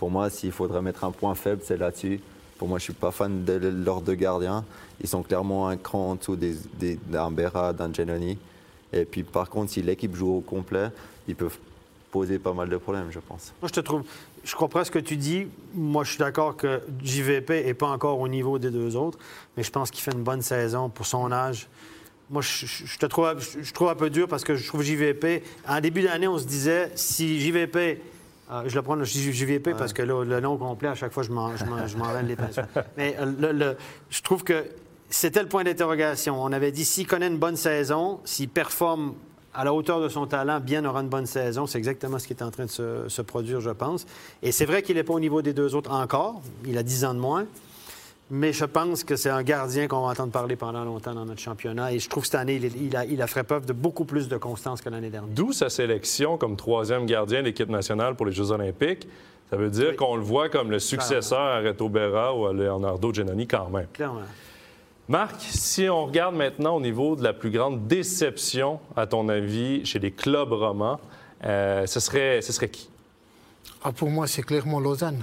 Pour 0.05 0.11
moi, 0.11 0.29
s'il 0.29 0.53
faudrait 0.53 0.83
mettre 0.83 1.05
un 1.05 1.13
point 1.13 1.35
faible, 1.35 1.63
c'est 1.65 1.79
là-dessus. 1.79 2.21
Pour 2.59 2.69
moi, 2.69 2.79
je 2.79 2.83
ne 2.83 2.85
suis 2.85 2.93
pas 2.93 3.11
fan 3.11 3.43
de 3.43 3.55
leurs 3.55 4.03
deux 4.03 4.17
gardiens. 4.17 4.63
Ils 5.01 5.09
sont 5.09 5.23
clairement 5.23 5.67
un 5.67 5.79
cran 5.79 6.11
en 6.11 6.15
dessous 6.17 6.37
d'un 6.37 7.31
Berra, 7.31 7.73
d'un. 7.73 7.91
Et 8.93 9.07
puis, 9.07 9.23
par 9.23 9.49
contre, 9.49 9.73
si 9.73 9.81
l'équipe 9.81 10.15
joue 10.15 10.31
au 10.31 10.41
complet, 10.43 10.91
ils 11.27 11.35
peuvent 11.35 11.57
poser 12.11 12.39
pas 12.39 12.53
mal 12.53 12.69
de 12.69 12.77
problèmes, 12.77 13.07
je 13.11 13.19
pense. 13.19 13.55
Moi, 13.63 13.69
je 13.69 13.73
te 13.73 13.81
trouve. 13.81 14.03
Je 14.45 14.55
comprends 14.55 14.85
ce 14.85 14.91
que 14.91 14.99
tu 14.99 15.17
dis. 15.17 15.47
Moi, 15.73 16.05
je 16.05 16.11
suis 16.11 16.19
d'accord 16.19 16.55
que 16.55 16.83
JVP 17.03 17.65
n'est 17.65 17.73
pas 17.73 17.89
encore 17.89 18.21
au 18.21 18.29
niveau 18.29 18.59
des 18.59 18.71
deux 18.71 18.97
autres, 18.97 19.19
mais 19.57 19.63
je 19.63 19.71
pense 19.71 19.91
qu'il 19.91 20.03
fait 20.03 20.13
une 20.13 20.23
bonne 20.23 20.43
saison 20.43 20.91
pour 20.91 21.07
son 21.07 21.33
âge. 21.33 21.67
Moi, 22.29 22.43
je, 22.43 22.99
te 22.99 23.07
trouve, 23.07 23.37
je, 23.39 23.73
trouve 23.73 23.89
un 23.89 23.95
peu 23.95 24.11
dur 24.11 24.29
parce 24.29 24.45
que 24.45 24.55
je 24.55 24.69
trouve 24.69 24.83
JVP. 24.83 25.43
En 25.67 25.81
début 25.81 26.03
d'année, 26.03 26.29
on 26.29 26.37
se 26.37 26.45
disait 26.45 26.93
si 26.95 27.41
JVP 27.41 28.03
ah, 28.51 28.63
je 28.67 28.75
le 28.75 28.83
prends 28.83 28.95
le 28.95 29.05
JVP 29.05 29.75
parce 29.75 29.93
que 29.93 30.03
le 30.03 30.41
nom 30.41 30.57
complet, 30.57 30.89
à 30.89 30.95
chaque 30.95 31.13
fois, 31.13 31.23
je 31.23 31.33
m'en 31.33 31.51
les 32.23 32.37
pinceaux. 32.37 32.63
Mais 32.97 33.17
euh, 33.19 33.75
je 34.11 34.23
trouve 34.23 34.45
que 34.45 34.65
c'était 35.09 35.43
le 35.43 35.49
point 35.49 35.65
d'interrogation. 35.65 36.43
On 36.43 36.53
avait 36.53 36.73
dit 36.73 36.85
s'il 36.85 37.07
connaît 37.07 37.29
une 37.29 37.39
bonne 37.39 37.57
saison, 37.57 38.21
s'il 38.25 38.49
performe 38.49 39.15
à 39.55 39.65
la 39.65 39.73
hauteur 39.73 40.01
de 40.01 40.09
son 40.09 40.27
talent, 40.27 40.61
bien 40.61 40.85
aura 40.85 41.01
une 41.01 41.09
bonne 41.09 41.27
saison. 41.27 41.67
C'est 41.67 41.79
exactement 41.79 42.19
ce 42.19 42.27
qui 42.27 42.33
est 42.33 42.43
en 42.43 42.51
train 42.51 42.67
de 42.67 42.71
se, 42.71 43.09
se 43.09 43.23
produire, 43.23 43.61
je 43.61 43.71
pense. 43.71 44.05
Et 44.43 44.53
c'est 44.53 44.67
vrai 44.67 44.83
qu'il 44.83 44.97
n'est 44.97 45.05
pas 45.05 45.15
au 45.15 45.21
niveau 45.21 45.43
des 45.43 45.55
deux 45.55 45.75
autres 45.75 45.93
encore. 45.93 46.43
Il 46.67 46.77
a 46.77 46.83
10 46.83 47.05
ans 47.05 47.15
de 47.15 47.21
moins. 47.21 47.47
Mais 48.37 48.53
je 48.53 48.65
pense 48.65 49.05
que 49.05 49.15
c'est 49.15 49.31
un 49.31 49.45
gardien 49.45 49.87
qu'on 49.87 50.01
va 50.01 50.09
entendre 50.09 50.33
parler 50.33 50.57
pendant 50.57 50.85
longtemps 50.85 51.15
dans 51.15 51.25
notre 51.25 51.41
championnat. 51.41 51.93
Et 51.93 52.01
je 52.01 52.09
trouve 52.09 52.25
que 52.25 52.27
cette 52.27 52.41
année, 52.41 52.57
il, 52.57 52.97
a, 52.97 53.05
il 53.05 53.23
a, 53.23 53.29
fait 53.29 53.45
preuve 53.45 53.65
de 53.65 53.73
beaucoup 53.73 54.05
plus 54.05 54.27
de 54.27 54.37
constance 54.37 54.83
que 54.83 54.89
l'année 54.89 55.09
dernière. 55.09 55.33
D'où 55.33 55.53
sa 55.53 55.71
sélection 55.71 56.37
comme 56.37 56.57
troisième 56.57 57.07
gardien 57.07 57.43
de 57.43 57.45
l'équipe 57.45 57.69
nationale 57.69 58.17
pour 58.17 58.27
les 58.27 58.33
Jeux 58.33 58.51
olympiques. 58.51 59.07
Ça 59.51 59.57
veut 59.57 59.71
dire 59.71 59.95
qu'on 59.95 60.17
le 60.17 60.23
voit 60.23 60.49
comme 60.49 60.73
le 60.73 60.81
successeur 60.81 61.39
à 61.39 61.61
Reto 61.61 61.89
Berra 61.89 62.35
ou 62.35 62.47
à 62.47 62.53
Leonardo 62.53 63.15
Giannoni 63.15 63.47
quand 63.47 63.71
même. 63.71 63.87
Clairement. 63.93 64.23
Marc, 65.09 65.37
si 65.39 65.89
on 65.89 66.07
regarde 66.07 66.35
maintenant 66.35 66.75
au 66.75 66.81
niveau 66.81 67.15
de 67.15 67.23
la 67.23 67.35
plus 67.35 67.53
grande 67.53 67.87
déception, 67.87 68.81
à 68.97 69.07
ton 69.07 69.29
avis, 69.29 69.87
chez 69.87 70.01
les 70.01 70.11
clubs 70.11 70.51
romans, 70.51 70.99
euh, 71.45 71.87
ce, 71.87 72.01
serait, 72.01 72.43
ce 72.43 72.53
serait 72.53 72.69
qui? 72.69 72.91
Ah, 73.85 73.93
pour 73.93 74.11
moi, 74.11 74.27
c'est 74.27 74.43
clairement 74.43 74.81
Lausanne. 74.81 75.23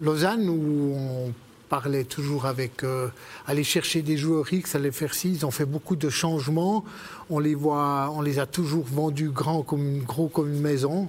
Lausanne, 0.00 0.48
où 0.48 0.94
on 0.96 1.32
parlait 1.68 2.04
toujours 2.04 2.46
avec 2.46 2.84
euh, 2.84 3.08
aller 3.46 3.64
chercher 3.64 4.02
des 4.02 4.16
joueurs 4.16 4.52
X, 4.52 4.74
aller 4.74 4.92
faire 4.92 5.14
ci. 5.14 5.30
Ils 5.30 5.46
ont 5.46 5.50
fait 5.50 5.64
beaucoup 5.64 5.96
de 5.96 6.08
changements. 6.08 6.84
On 7.30 7.38
les 7.38 7.54
voit, 7.54 8.10
on 8.12 8.20
les 8.20 8.38
a 8.38 8.46
toujours 8.46 8.84
vendus 8.84 9.30
grands 9.30 9.62
comme 9.62 9.98
gros 9.98 10.28
comme 10.28 10.52
une 10.52 10.60
maison. 10.60 11.08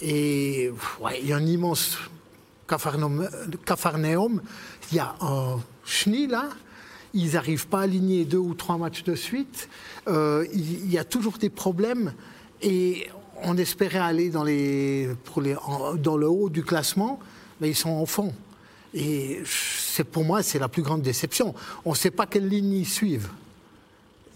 Et 0.00 0.70
il 1.20 1.26
y 1.26 1.32
a 1.32 1.36
un 1.36 1.46
immense 1.46 1.98
cafarnéum. 2.66 4.40
Il 4.92 4.96
y 4.96 5.00
a 5.00 5.14
un 5.20 5.58
chenil 5.84 6.28
là. 6.28 6.48
Ils 7.14 7.32
n'arrivent 7.32 7.68
pas 7.68 7.80
à 7.80 7.82
aligner 7.82 8.26
deux 8.26 8.38
ou 8.38 8.54
trois 8.54 8.76
matchs 8.76 9.02
de 9.04 9.14
suite. 9.14 9.68
Euh, 10.06 10.46
il 10.52 10.90
y 10.90 10.98
a 10.98 11.04
toujours 11.04 11.38
des 11.38 11.48
problèmes. 11.48 12.12
Et 12.60 13.08
on 13.42 13.56
espérait 13.56 13.98
aller 13.98 14.30
dans, 14.30 14.44
les, 14.44 15.08
pour 15.24 15.40
les, 15.40 15.56
dans 15.98 16.16
le 16.16 16.28
haut 16.28 16.48
du 16.48 16.62
classement, 16.62 17.18
mais 17.60 17.68
ils 17.70 17.76
sont 17.76 17.90
en 17.90 18.06
fond. 18.06 18.34
Et 18.96 19.42
c'est 19.44 20.04
pour 20.04 20.24
moi, 20.24 20.42
c'est 20.42 20.58
la 20.58 20.68
plus 20.68 20.82
grande 20.82 21.02
déception. 21.02 21.54
On 21.84 21.90
ne 21.90 21.96
sait 21.96 22.10
pas 22.10 22.24
quelle 22.24 22.48
ligne 22.48 22.72
ils 22.72 22.88
suivent. 22.88 23.28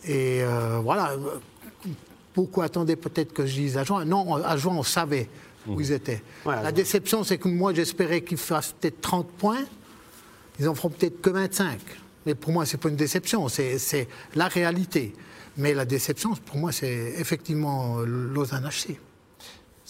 Et 0.05 0.43
euh, 0.43 0.81
voilà, 0.83 1.17
beaucoup 2.35 2.61
attendaient 2.61 2.97
peut-être 2.97 3.33
que 3.33 3.47
je 3.47 3.55
dise 3.55 3.79
à 3.79 3.85
Juin. 3.85 4.05
Non, 4.05 4.37
à 4.37 4.57
Juin, 4.59 4.75
on 4.76 4.83
savait 4.83 5.31
où 5.67 5.81
ils 5.81 5.93
étaient. 5.93 6.23
Ouais, 6.45 6.62
la 6.62 6.73
déception, 6.73 7.25
c'est 7.25 7.38
que 7.38 7.49
moi, 7.49 7.73
j'espérais 7.73 8.21
qu'ils 8.21 8.37
fassent 8.37 8.75
peut-être 8.79 9.00
30 9.00 9.31
points. 9.31 9.64
Ils 10.59 10.69
en 10.69 10.75
feront 10.75 10.90
peut-être 10.90 11.23
que 11.23 11.31
25. 11.31 11.79
Mais 12.26 12.35
pour 12.35 12.52
moi, 12.52 12.67
c'est 12.67 12.76
pas 12.76 12.90
une 12.90 12.97
déception, 12.97 13.49
c'est 13.49 14.09
la 14.35 14.49
réalité. 14.49 15.14
Mais 15.57 15.73
la 15.73 15.87
déception, 15.87 16.35
pour 16.35 16.59
moi, 16.59 16.71
c'est 16.71 17.14
effectivement 17.17 18.00
Lausanne 18.00 18.69
HC. 18.69 18.97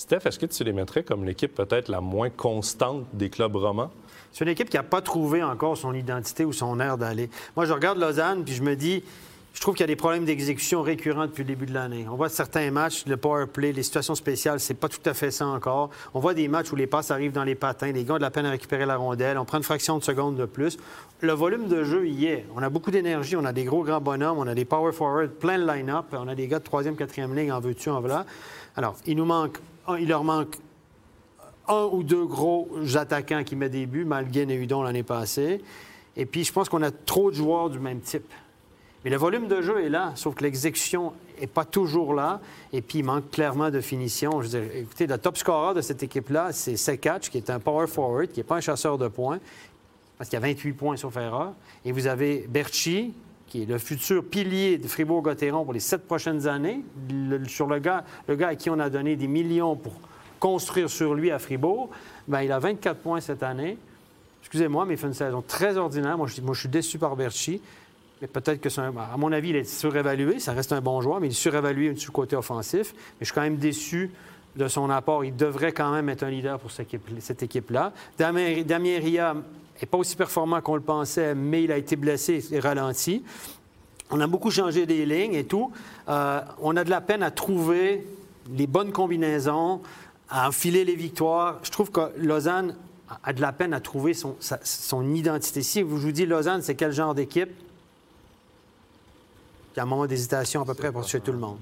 Steph, 0.00 0.21
est-ce 0.25 0.38
que 0.38 0.47
tu 0.47 0.64
les 0.64 0.73
mettrais 0.73 1.02
comme 1.02 1.26
l'équipe 1.26 1.54
peut-être 1.54 1.88
la 1.88 2.00
moins 2.00 2.30
constante 2.30 3.04
des 3.12 3.28
clubs 3.28 3.54
romans? 3.54 3.90
C'est 4.33 4.47
une 4.47 4.50
équipe 4.50 4.71
qui 4.71 4.78
n'a 4.78 4.83
pas 4.83 5.02
trouvé 5.02 5.42
encore 5.42 5.76
son 5.76 5.92
identité 5.92 6.47
ou 6.47 6.54
son 6.54 6.80
air 6.80 6.97
d'aller. 6.97 7.28
Moi, 7.54 7.66
je 7.66 7.75
regarde 7.75 7.99
Lausanne, 7.99 8.42
puis 8.42 8.54
je 8.54 8.62
me 8.62 8.76
dis, 8.76 9.04
je 9.52 9.61
trouve 9.61 9.75
qu'il 9.75 9.83
y 9.83 9.85
a 9.85 9.88
des 9.88 9.97
problèmes 9.97 10.25
d'exécution 10.25 10.80
récurrents 10.80 11.26
depuis 11.26 11.42
le 11.42 11.49
début 11.49 11.66
de 11.66 11.75
l'année. 11.75 12.07
On 12.11 12.16
voit 12.16 12.30
certains 12.30 12.71
matchs, 12.71 13.04
le 13.04 13.19
power 13.19 13.47
play, 13.47 13.73
les 13.73 13.83
situations 13.83 14.14
spéciales, 14.14 14.59
c'est 14.59 14.73
pas 14.73 14.88
tout 14.88 15.02
à 15.04 15.12
fait 15.12 15.30
ça 15.30 15.47
encore. 15.47 15.90
On 16.14 16.21
voit 16.21 16.33
des 16.33 16.49
matchs 16.49 16.73
où 16.73 16.76
les 16.76 16.87
passes 16.87 17.11
arrivent 17.11 17.33
dans 17.33 17.45
les 17.45 17.54
patins, 17.54 17.92
les 17.92 18.02
gars 18.02 18.14
ont 18.14 18.16
de 18.16 18.23
la 18.23 18.30
peine 18.30 18.47
à 18.47 18.50
récupérer 18.52 18.87
la 18.87 18.97
rondelle, 18.97 19.37
on 19.37 19.45
prend 19.45 19.59
une 19.59 19.64
fraction 19.64 19.99
de 19.99 20.02
seconde 20.02 20.35
de 20.35 20.47
plus. 20.47 20.78
Le 21.21 21.33
volume 21.35 21.69
de 21.69 21.85
jeu 21.85 22.09
y 22.09 22.25
est. 22.25 22.47
On 22.57 22.62
a 22.62 22.71
beaucoup 22.71 22.90
d'énergie, 22.90 23.37
on 23.37 23.45
a 23.45 23.52
des 23.52 23.64
gros 23.64 23.85
grands 23.85 24.00
bonhommes, 24.00 24.38
on 24.38 24.47
a 24.47 24.54
des 24.54 24.64
power 24.64 24.92
forward, 24.92 25.28
plein 25.33 25.59
de 25.59 25.66
line-up, 25.66 26.07
on 26.12 26.26
a 26.26 26.35
des 26.35 26.49
gars 26.49 26.59
de 26.59 26.64
troisième, 26.64 26.97
quatrième 26.97 27.37
ligne, 27.37 27.52
en 27.52 27.61
veux-tu, 27.61 27.90
en 27.90 28.00
voilà. 28.00 28.25
Alors, 28.76 28.97
il 29.04 29.16
nous 29.16 29.26
manque, 29.26 29.59
il 29.97 30.09
leur 30.09 30.25
manque 30.25 30.56
un 31.68 31.88
ou 31.92 32.02
deux 32.02 32.25
gros 32.25 32.68
attaquants 32.94 33.44
qui 33.44 33.56
mettent 33.56 33.73
des 33.73 33.87
buts, 33.87 34.04
Malguin 34.04 34.49
et 34.49 34.54
Hudon 34.54 34.82
l'année 34.82 35.02
passée. 35.02 35.62
Et 36.16 36.26
puis, 36.26 36.44
je 36.44 36.52
pense 36.52 36.68
qu'on 36.68 36.82
a 36.82 36.90
trop 36.90 37.30
de 37.30 37.37
joueurs 37.37 37.70
du 37.70 37.78
même 37.78 38.00
type. 38.00 38.30
Mais 39.04 39.11
le 39.11 39.16
volume 39.16 39.49
de 39.49 39.62
jeu 39.62 39.82
est 39.82 39.88
là, 39.88 40.12
sauf 40.14 40.35
que 40.35 40.42
l'exécution 40.42 41.12
n'est 41.40 41.47
pas 41.47 41.64
toujours 41.64 42.12
là. 42.12 42.40
Et 42.73 42.82
puis, 42.82 42.99
il 42.99 43.04
manque 43.04 43.30
clairement 43.30 43.70
de 43.70 43.80
finition. 43.80 44.42
Je 44.42 44.59
veux 44.59 44.76
écoutez, 44.76 45.06
le 45.06 45.16
top 45.16 45.38
scorer 45.38 45.75
de 45.75 45.80
cette 45.80 46.02
équipe-là, 46.02 46.52
c'est 46.52 46.76
Sekatch, 46.76 47.30
qui 47.30 47.38
est 47.38 47.49
un 47.49 47.61
power 47.61 47.87
forward, 47.87 48.28
qui 48.28 48.40
n'est 48.40 48.44
pas 48.44 48.56
un 48.56 48.61
chasseur 48.61 48.99
de 48.99 49.09
points, 49.09 49.38
parce 50.18 50.28
qu'il 50.28 50.38
y 50.38 50.42
a 50.42 50.47
28 50.47 50.73
points 50.73 50.97
sauf 50.97 51.16
erreur. 51.16 51.52
Et 51.85 51.92
vous 51.92 52.06
avez 52.06 52.47
Berchi, 52.49 53.14
qui 53.50 53.64
est 53.64 53.66
le 53.66 53.78
futur 53.78 54.25
pilier 54.25 54.78
de 54.78 54.87
Fribourg-Gotteron 54.87 55.64
pour 55.64 55.75
les 55.75 55.80
sept 55.80 56.07
prochaines 56.07 56.47
années, 56.47 56.83
sur 57.49 57.66
le 57.66 57.80
gars, 57.80 58.04
à 58.28 58.54
qui 58.54 58.71
on 58.71 58.78
a 58.78 58.88
donné 58.88 59.16
des 59.16 59.26
millions 59.26 59.76
pour 59.76 59.92
construire 60.38 60.88
sur 60.88 61.14
lui 61.14 61.33
à 61.33 61.38
Fribourg. 61.38 61.90
Ben, 62.28 62.42
il 62.42 62.52
a 62.52 62.61
24 62.61 63.00
points 63.00 63.21
cette 63.21 63.42
année. 63.42 63.76
Excusez-moi, 64.42 64.87
mais 64.87 64.95
il 64.95 64.97
fait 64.97 65.09
une 65.09 65.14
saison 65.14 65.42
très 65.47 65.76
ordinaire. 65.76 66.16
Moi, 66.16 66.28
je, 66.28 66.40
moi, 66.40 66.54
suis 66.54 66.69
déçu 66.69 66.99
par 66.99 67.16
Berchi. 67.16 67.61
Mais 68.23 68.28
peut-être 68.28 68.61
que 68.61 68.69
c'est 68.69 68.80
À 68.80 69.16
mon 69.19 69.33
avis, 69.33 69.50
il 69.50 69.57
est 69.57 69.64
surévalué. 69.64 70.38
Ça 70.38 70.52
reste 70.52 70.73
un 70.73 70.80
bon 70.80 71.00
joueur, 71.00 71.21
mais 71.21 71.26
il 71.26 71.30
est 71.30 71.35
surévalué 71.35 71.95
sur 71.97 72.12
le 72.12 72.14
côté 72.14 72.37
offensif. 72.37 72.95
Mais 72.95 73.21
je 73.21 73.25
suis 73.26 73.35
quand 73.35 73.42
même 73.42 73.57
déçu 73.57 74.12
de 74.57 74.69
son 74.69 74.90
apport. 74.90 75.25
Il 75.25 75.37
devrait 75.37 75.73
quand 75.73 75.92
même 75.92 76.09
être 76.09 76.23
un 76.25 76.30
leader 76.30 76.59
pour 76.59 76.71
cette 76.71 76.87
équipe- 76.92 77.21
cette 77.21 77.42
équipe-là. 77.42 77.92
Damien, 78.19 78.62
Damien 78.62 78.99
Ria 78.99 79.35
n'est 79.80 79.87
pas 79.87 79.99
aussi 79.99 80.16
performant 80.16 80.61
qu'on 80.61 80.75
le 80.75 80.80
pensait, 80.83 81.35
mais 81.35 81.62
il 81.64 81.73
a 81.73 81.76
été 81.76 81.97
blessé 81.97 82.45
et 82.52 82.61
ralenti. 82.61 83.25
On 84.11 84.21
a 84.21 84.26
beaucoup 84.26 84.50
changé 84.50 84.87
des 84.87 85.07
lignes 85.07 85.35
et 85.35 85.45
tout. 85.45 85.71
Euh, 86.09 86.40
on 86.61 86.76
a 86.76 86.83
de 86.85 86.90
la 86.90 87.00
peine 87.00 87.23
à 87.23 87.30
trouver 87.30 88.07
les 88.52 88.66
bonnes 88.66 88.90
combinaisons, 88.92 89.80
à 90.28 90.49
enfiler 90.49 90.85
les 90.85 90.97
victoires. 90.97 91.59
Je 91.62 91.71
trouve 91.71 91.90
que 91.92 92.11
Lausanne 92.16 92.75
a 93.23 93.33
de 93.33 93.40
la 93.40 93.52
peine 93.52 93.73
à 93.73 93.80
trouver 93.80 94.14
son, 94.14 94.37
sa- 94.40 94.59
son 94.64 95.14
identité. 95.14 95.62
Si 95.62 95.80
je 95.80 95.85
vous 95.85 96.11
dis 96.12 96.26
Lausanne, 96.26 96.62
c'est 96.62 96.75
quel 96.75 96.90
genre 96.92 97.14
d'équipe? 97.14 97.50
Il 99.75 99.76
y 99.76 99.80
a 99.80 99.85
un 99.85 99.87
moment 99.87 100.07
d'hésitation 100.07 100.62
à 100.62 100.64
peu 100.64 100.75
près 100.75 100.90
pour 100.90 101.07
tout 101.07 101.33
le 101.33 101.38
monde. 101.38 101.59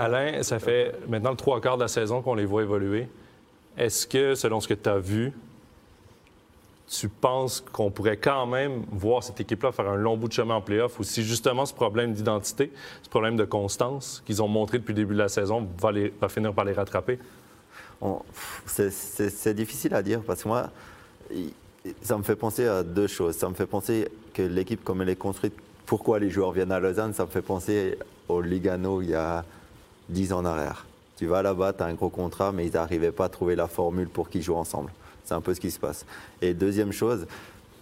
Alain, 0.00 0.42
ça 0.42 0.58
fait 0.58 0.94
maintenant 1.08 1.32
le 1.32 1.36
trois 1.36 1.60
quarts 1.60 1.76
de 1.76 1.82
la 1.82 1.88
saison 1.88 2.22
qu'on 2.22 2.34
les 2.34 2.46
voit 2.46 2.62
évoluer. 2.62 3.06
Est-ce 3.76 4.06
que, 4.06 4.34
selon 4.34 4.58
ce 4.58 4.66
que 4.66 4.72
tu 4.72 4.88
as 4.88 4.98
vu, 4.98 5.30
tu 6.88 7.10
penses 7.10 7.60
qu'on 7.60 7.90
pourrait 7.90 8.16
quand 8.16 8.46
même 8.46 8.82
voir 8.90 9.22
cette 9.22 9.38
équipe-là 9.40 9.72
faire 9.72 9.90
un 9.90 9.96
long 9.96 10.16
bout 10.16 10.28
de 10.28 10.32
chemin 10.32 10.54
en 10.54 10.62
playoff 10.62 10.98
ou 10.98 11.04
si 11.04 11.22
justement 11.22 11.66
ce 11.66 11.74
problème 11.74 12.14
d'identité, 12.14 12.72
ce 13.02 13.10
problème 13.10 13.36
de 13.36 13.44
constance 13.44 14.22
qu'ils 14.24 14.42
ont 14.42 14.48
montré 14.48 14.78
depuis 14.78 14.92
le 14.92 15.02
début 15.02 15.12
de 15.12 15.18
la 15.18 15.28
saison 15.28 15.68
va, 15.78 15.92
finir 16.30 16.54
par 16.54 16.64
les 16.64 16.72
rattraper? 16.72 17.18
C'est- 18.64 19.54
difficile 19.54 19.92
à 19.92 20.02
dire 20.02 20.22
parce 20.22 20.44
que 20.44 20.48
moi, 20.48 20.70
ça 22.00 22.16
me 22.16 22.22
fait 22.22 22.36
penser 22.36 22.66
à 22.66 22.82
deux 22.82 23.06
choses. 23.06 23.36
Ça 23.36 23.50
me 23.50 23.54
fait 23.54 23.66
penser 23.66 24.08
que 24.32 24.40
l'équipe, 24.40 24.82
comme 24.82 25.02
elle 25.02 25.10
est 25.10 25.16
construite, 25.16 25.54
pourquoi 25.84 26.18
les 26.18 26.30
joueurs 26.30 26.52
viennent 26.52 26.72
à 26.72 26.80
Lausanne, 26.80 27.12
ça 27.12 27.26
me 27.26 27.30
fait 27.30 27.42
penser 27.42 27.98
au 28.28 28.40
Ligano 28.40 29.02
il 29.02 29.10
y 29.10 29.14
a 29.14 29.44
10 30.10 30.32
ans 30.32 30.38
en 30.38 30.44
arrière. 30.44 30.86
Tu 31.16 31.26
vas 31.26 31.42
là-bas, 31.42 31.72
tu 31.72 31.82
as 31.82 31.86
un 31.86 31.94
gros 31.94 32.08
contrat, 32.08 32.52
mais 32.52 32.66
ils 32.66 32.72
n'arrivaient 32.72 33.12
pas 33.12 33.26
à 33.26 33.28
trouver 33.28 33.56
la 33.56 33.66
formule 33.66 34.08
pour 34.08 34.28
qu'ils 34.28 34.42
jouent 34.42 34.56
ensemble. 34.56 34.90
C'est 35.24 35.34
un 35.34 35.40
peu 35.40 35.54
ce 35.54 35.60
qui 35.60 35.70
se 35.70 35.78
passe. 35.78 36.04
Et 36.40 36.54
deuxième 36.54 36.92
chose, 36.92 37.26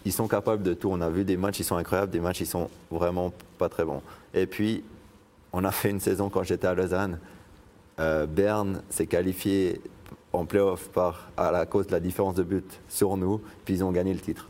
ils 0.05 0.13
sont 0.13 0.29
capables 0.29 0.63
de 0.63 0.75
tout. 0.75 0.89
On 0.91 1.01
a 1.01 1.09
vu 1.09 1.25
des 1.25 1.37
matchs, 1.37 1.61
ils 1.61 1.65
sont 1.65 1.77
incroyables, 1.77 2.11
des 2.11 2.21
matchs, 2.21 2.41
ils 2.41 2.47
sont 2.47 2.69
vraiment 2.91 3.33
pas 3.59 3.69
très 3.69 3.85
bons. 3.85 4.03
Et 4.35 4.47
puis, 4.47 4.83
on 5.53 5.65
a 5.65 5.71
fait 5.71 5.91
une 5.91 6.01
saison 6.01 6.29
quand 6.29 6.43
j'étais 6.43 6.67
à 6.67 6.75
Lausanne. 6.75 7.19
Euh, 8.01 8.27
Berne 8.27 8.83
s'est 8.91 9.07
qualifié 9.07 9.81
en 10.33 10.45
playoff 10.45 10.89
à 11.37 11.51
la 11.51 11.67
cause 11.67 11.87
de 11.87 11.93
la 11.93 12.01
différence 12.01 12.35
de 12.35 12.43
but 12.43 12.81
sur 12.89 13.17
nous, 13.17 13.41
puis 13.65 13.75
ils 13.75 13.85
ont 13.85 13.93
gagné 13.93 14.13
le 14.13 14.21
titre. 14.21 14.49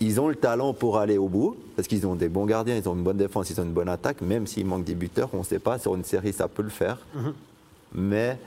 Ils 0.00 0.20
ont 0.20 0.28
le 0.28 0.34
talent 0.34 0.72
pour 0.72 0.98
aller 0.98 1.18
au 1.18 1.28
bout, 1.28 1.56
parce 1.76 1.88
qu'ils 1.88 2.06
ont 2.06 2.14
des 2.14 2.28
bons 2.28 2.46
gardiens, 2.46 2.76
ils 2.76 2.88
ont 2.88 2.94
une 2.94 3.02
bonne 3.02 3.16
défense, 3.16 3.50
ils 3.50 3.60
ont 3.60 3.64
une 3.64 3.72
bonne 3.72 3.88
attaque, 3.88 4.20
même 4.22 4.46
s'il 4.46 4.66
manque 4.66 4.84
des 4.84 4.94
buteurs, 4.94 5.28
on 5.32 5.38
ne 5.40 5.44
sait 5.44 5.58
pas, 5.58 5.78
sur 5.78 5.94
une 5.94 6.04
série 6.04 6.32
ça 6.32 6.48
peut 6.48 6.62
le 6.62 6.70
faire. 6.70 6.98
Mais 7.94 8.38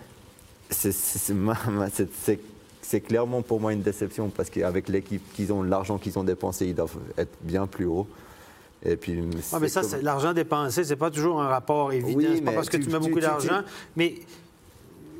c'est- 0.70 0.92
clairement 3.02 3.42
pour 3.42 3.60
moi 3.60 3.74
une 3.74 3.82
déception, 3.82 4.30
parce 4.30 4.50
qu'avec 4.50 4.90
l'équipe 4.90 5.22
qu'ils 5.34 5.52
ont, 5.54 5.64
l'argent 5.64 5.98
qu'ils 5.98 6.18
ont 6.18 6.24
dépensé, 6.24 6.68
ils 6.68 6.76
doivent 6.76 6.96
être 7.18 7.34
bien 7.42 7.68
plus 7.68 7.86
hauts. 7.86 8.08
Et 8.86 8.96
puis, 8.96 9.20
Ah, 9.54 9.60
mais 9.60 9.70
ça, 9.70 9.82
comme- 9.82 10.02
l'argent 10.02 10.34
dépensé, 10.34 10.84
c'est 10.84 10.96
pas 10.96 11.10
toujours 11.12 11.42
un 11.42 11.48
rapport 11.48 11.92
évident. 11.92 12.18
Oui, 12.18 12.42
pas 12.42 12.52
parce 12.52 12.70
que 12.70 12.78
tu- 12.78 12.90
mets 12.90 13.00
tu- 13.00 13.08
beaucoup 13.08 13.20
d'argent. 13.20 13.62
Mais 13.96 14.16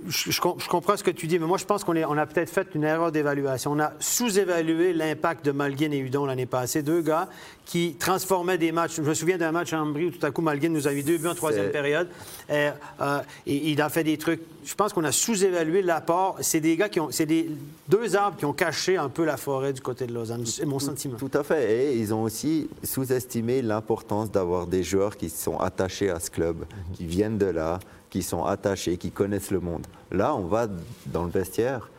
je, 0.08 0.32
je 0.32 0.42
com- 0.42 0.56
je 0.58 0.68
comprends 0.68 0.98
ce 0.98 1.04
que 1.04 1.12
tu 1.12 1.28
dis, 1.28 1.40
mais 1.40 1.46
moi, 1.46 1.58
je 1.58 1.66
pense 1.66 1.84
qu'on 1.84 1.96
on 1.96 2.18
a 2.18 2.26
peut-être 2.26 2.50
fait 2.50 2.68
une 2.76 2.84
erreur 2.84 3.12
d'évaluation. 3.12 3.72
On 3.72 3.80
a 3.80 3.94
sous-évalué 4.00 4.94
l'impact 4.94 5.46
de 5.46 5.52
Malguin 5.52 5.92
et 5.92 5.98
Hudon 5.98 6.26
l'année 6.26 6.46
passée. 6.46 6.82
Deux 6.82 7.02
gars 7.02 7.28
qui 7.66 7.96
transformaient 8.00 8.58
des 8.58 8.72
matchs. 8.72 8.96
Je 8.96 9.02
me 9.02 9.14
souviens 9.14 9.38
d'un 9.38 9.52
match 9.52 9.74
en 9.74 9.80
Ambry 9.82 10.06
où 10.06 10.12
tout 10.12 10.26
à 10.26 10.32
coup, 10.32 10.42
Malguin 10.42 10.70
nous 10.70 10.88
a 10.88 10.94
eu 10.94 11.04
deux 11.04 11.18
buts 11.18 11.28
en 11.28 11.36
troisième 11.36 11.70
période. 11.72 12.08
Euh, 12.50 12.72
euh, 13.02 13.20
et 13.46 13.72
il 13.72 13.82
a 13.82 13.90
fait 13.90 14.04
des 14.04 14.18
trucs. 14.18 14.42
Je 14.64 14.74
pense 14.76 14.94
qu'on 14.94 15.04
a 15.04 15.12
sous-évalué 15.12 15.82
l'apport. 15.82 16.38
C'est 16.42 16.60
des 16.62 16.76
gars 16.78 16.90
qui 16.90 17.00
ont. 17.00 17.10
C'est 17.12 17.26
des 17.26 17.50
deux 17.90 18.16
arbres 18.16 18.38
qui 18.38 18.46
ont 18.46 18.54
caché 18.54 18.98
un 18.98 19.10
peu 19.10 19.26
la 19.26 19.38
forêt 19.38 19.74
du 19.74 19.82
côté 19.82 20.08
de 20.08 20.14
Lausanne. 20.14 20.46
C'est 20.46 20.66
mon 20.66 20.80
sentiment. 20.80 21.18
Tout 21.18 21.32
à 21.34 21.44
fait. 21.44 21.74
Et 21.74 21.98
ils 21.98 22.14
ont 22.14 22.24
aussi 22.24 22.70
sous-estimé 22.84 23.62
l'importance 23.62 24.32
d'avoir 24.32 24.68
des 24.68 24.84
joueurs 24.84 25.18
qui 25.18 25.30
sont 25.30 25.58
attachés 25.58 26.10
à 26.10 26.20
ce 26.20 26.30
club, 26.32 26.66
qui 26.94 27.06
viennent 27.06 27.38
de 27.38 27.46
là, 27.48 27.80
qui 28.10 28.24
sont 28.24 28.44
attachés, 28.44 28.98
qui 28.98 29.12
connaissent 29.12 29.52
le 29.52 29.60
monde. 29.60 29.86
Là, 30.12 30.36
on 30.36 30.46
va 30.46 30.68
dans 31.08 31.24
le 31.24 31.30
vestiaire. 31.30 31.90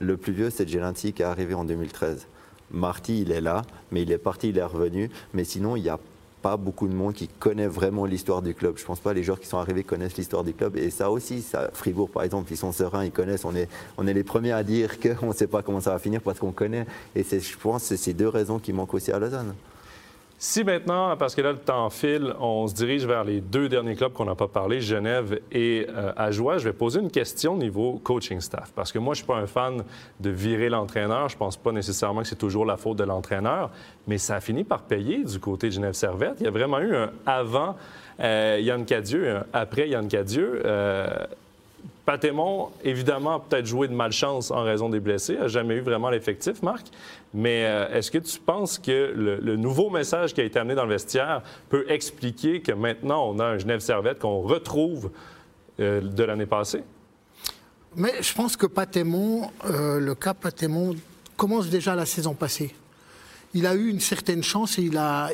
Le 0.00 0.16
plus 0.16 0.32
vieux, 0.32 0.50
c'est 0.50 0.68
Gelanti 0.68 1.12
qui 1.12 1.22
est 1.22 1.26
arrivé 1.26 1.54
en 1.54 1.64
2013. 1.64 2.26
Marty, 2.70 3.22
il 3.22 3.30
est 3.30 3.40
là, 3.40 3.62
mais 3.92 4.02
il 4.02 4.10
est 4.10 4.18
parti, 4.18 4.48
il 4.48 4.58
est 4.58 4.64
revenu. 4.64 5.10
Mais 5.32 5.44
sinon, 5.44 5.76
il 5.76 5.82
n'y 5.82 5.88
a 5.88 5.98
pas 6.42 6.56
beaucoup 6.58 6.88
de 6.88 6.94
monde 6.94 7.14
qui 7.14 7.26
connaît 7.26 7.66
vraiment 7.66 8.04
l'histoire 8.04 8.42
du 8.42 8.54
club. 8.54 8.76
Je 8.76 8.82
ne 8.82 8.86
pense 8.86 9.00
pas 9.00 9.14
les 9.14 9.22
joueurs 9.22 9.40
qui 9.40 9.46
sont 9.46 9.56
arrivés 9.56 9.82
connaissent 9.82 10.18
l'histoire 10.18 10.44
du 10.44 10.52
club. 10.52 10.76
Et 10.76 10.90
ça 10.90 11.10
aussi, 11.10 11.40
ça, 11.40 11.70
Fribourg, 11.72 12.10
par 12.10 12.22
exemple, 12.22 12.52
ils 12.52 12.58
sont 12.58 12.70
sereins, 12.70 13.04
ils 13.04 13.12
connaissent. 13.12 13.46
On 13.46 13.54
est, 13.54 13.68
on 13.96 14.06
est 14.06 14.12
les 14.12 14.24
premiers 14.24 14.52
à 14.52 14.62
dire 14.62 14.98
qu'on 15.18 15.28
ne 15.28 15.32
sait 15.32 15.46
pas 15.46 15.62
comment 15.62 15.80
ça 15.80 15.92
va 15.92 15.98
finir 15.98 16.20
parce 16.20 16.38
qu'on 16.38 16.52
connaît. 16.52 16.84
Et 17.16 17.22
je 17.22 17.56
pense 17.56 17.82
que 17.82 17.88
c'est 17.88 17.96
ces 17.96 18.12
deux 18.12 18.28
raisons 18.28 18.58
qui 18.58 18.74
manquent 18.74 18.92
aussi 18.92 19.10
à 19.10 19.18
Lausanne. 19.18 19.54
Si 20.46 20.62
maintenant, 20.62 21.16
parce 21.16 21.34
que 21.34 21.40
là, 21.40 21.52
le 21.52 21.58
temps 21.58 21.88
file, 21.88 22.34
on 22.38 22.66
se 22.66 22.74
dirige 22.74 23.06
vers 23.06 23.24
les 23.24 23.40
deux 23.40 23.66
derniers 23.70 23.96
clubs 23.96 24.12
qu'on 24.12 24.26
n'a 24.26 24.34
pas 24.34 24.46
parlé, 24.46 24.82
Genève 24.82 25.40
et 25.50 25.86
euh, 25.88 26.12
Ajoie, 26.18 26.58
je 26.58 26.64
vais 26.64 26.74
poser 26.74 27.00
une 27.00 27.10
question 27.10 27.54
au 27.54 27.56
niveau 27.56 27.98
coaching 28.04 28.42
staff. 28.42 28.70
Parce 28.74 28.92
que 28.92 28.98
moi, 28.98 29.14
je 29.14 29.22
ne 29.22 29.24
suis 29.24 29.26
pas 29.26 29.38
un 29.38 29.46
fan 29.46 29.82
de 30.20 30.28
virer 30.28 30.68
l'entraîneur. 30.68 31.30
Je 31.30 31.36
ne 31.36 31.38
pense 31.38 31.56
pas 31.56 31.72
nécessairement 31.72 32.20
que 32.20 32.28
c'est 32.28 32.36
toujours 32.36 32.66
la 32.66 32.76
faute 32.76 32.98
de 32.98 33.04
l'entraîneur. 33.04 33.70
Mais 34.06 34.18
ça 34.18 34.36
a 34.36 34.40
fini 34.40 34.64
par 34.64 34.82
payer 34.82 35.24
du 35.24 35.40
côté 35.40 35.68
de 35.68 35.72
Genève 35.72 35.94
Servette. 35.94 36.36
Il 36.40 36.44
y 36.44 36.46
a 36.46 36.50
vraiment 36.50 36.80
eu 36.80 36.94
un 36.94 37.10
avant 37.24 37.76
euh, 38.20 38.58
Yann 38.60 38.84
Cadieux 38.84 39.36
un 39.36 39.46
après 39.54 39.88
Yann 39.88 40.06
Cadieux. 40.08 40.60
Euh, 40.66 41.08
Patémon, 42.04 42.68
évidemment, 42.82 43.36
a 43.36 43.40
peut-être 43.40 43.64
joué 43.64 43.88
de 43.88 43.94
malchance 43.94 44.50
en 44.50 44.62
raison 44.62 44.90
des 44.90 45.00
blessés, 45.00 45.36
n'a 45.36 45.48
jamais 45.48 45.76
eu 45.76 45.80
vraiment 45.80 46.10
l'effectif, 46.10 46.62
Marc. 46.62 46.88
Mais 47.32 47.64
euh, 47.64 47.88
est-ce 47.96 48.10
que 48.10 48.18
tu 48.18 48.38
penses 48.38 48.78
que 48.78 49.12
le, 49.14 49.56
nouveau 49.56 49.88
message 49.88 50.34
qui 50.34 50.42
a 50.42 50.44
été 50.44 50.58
amené 50.58 50.74
dans 50.74 50.84
le 50.84 50.92
vestiaire 50.92 51.42
peut 51.70 51.86
expliquer 51.88 52.60
que 52.60 52.72
maintenant 52.72 53.30
on 53.30 53.38
a 53.38 53.44
un 53.44 53.58
Genève 53.58 53.80
Servette 53.80 54.18
qu'on 54.18 54.40
retrouve 54.40 55.10
euh, 55.80 56.02
de 56.02 56.24
l'année 56.24 56.46
passée? 56.46 56.84
Mais 57.96 58.12
je 58.20 58.34
pense 58.34 58.56
que 58.56 58.66
Patémon, 58.66 59.50
euh, 59.64 59.98
le 59.98 60.14
cas 60.14 60.34
Patémon, 60.34 60.94
commence 61.38 61.70
déjà 61.70 61.94
la 61.94 62.06
saison 62.06 62.34
passée. 62.34 62.74
Il 63.54 63.66
a 63.66 63.74
eu 63.74 63.88
une 63.88 64.00
certaine 64.00 64.42
chance 64.42 64.78
et 64.78 64.82
il 64.82 64.98
a, 64.98 65.30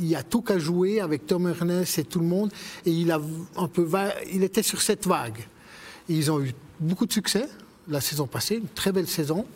il 0.00 0.14
a 0.14 0.22
tout 0.22 0.42
qu'à 0.42 0.58
jouer 0.58 1.00
avec 1.00 1.26
Tom 1.26 1.48
Ernest 1.48 1.98
et 1.98 2.04
tout 2.04 2.20
le 2.20 2.26
monde. 2.26 2.52
Et 2.86 2.90
il, 2.90 3.10
a 3.10 3.20
il 4.32 4.44
était 4.44 4.62
sur 4.62 4.80
cette 4.80 5.06
vague. 5.06 5.44
Ils 6.08 6.30
ont 6.30 6.40
eu 6.40 6.52
beaucoup 6.80 7.06
de 7.06 7.12
succès 7.12 7.48
la 7.88 8.00
saison 8.00 8.26
passée, 8.26 8.56
une 8.56 8.68
très 8.68 8.92
belle 8.92 9.08
saison. 9.08 9.46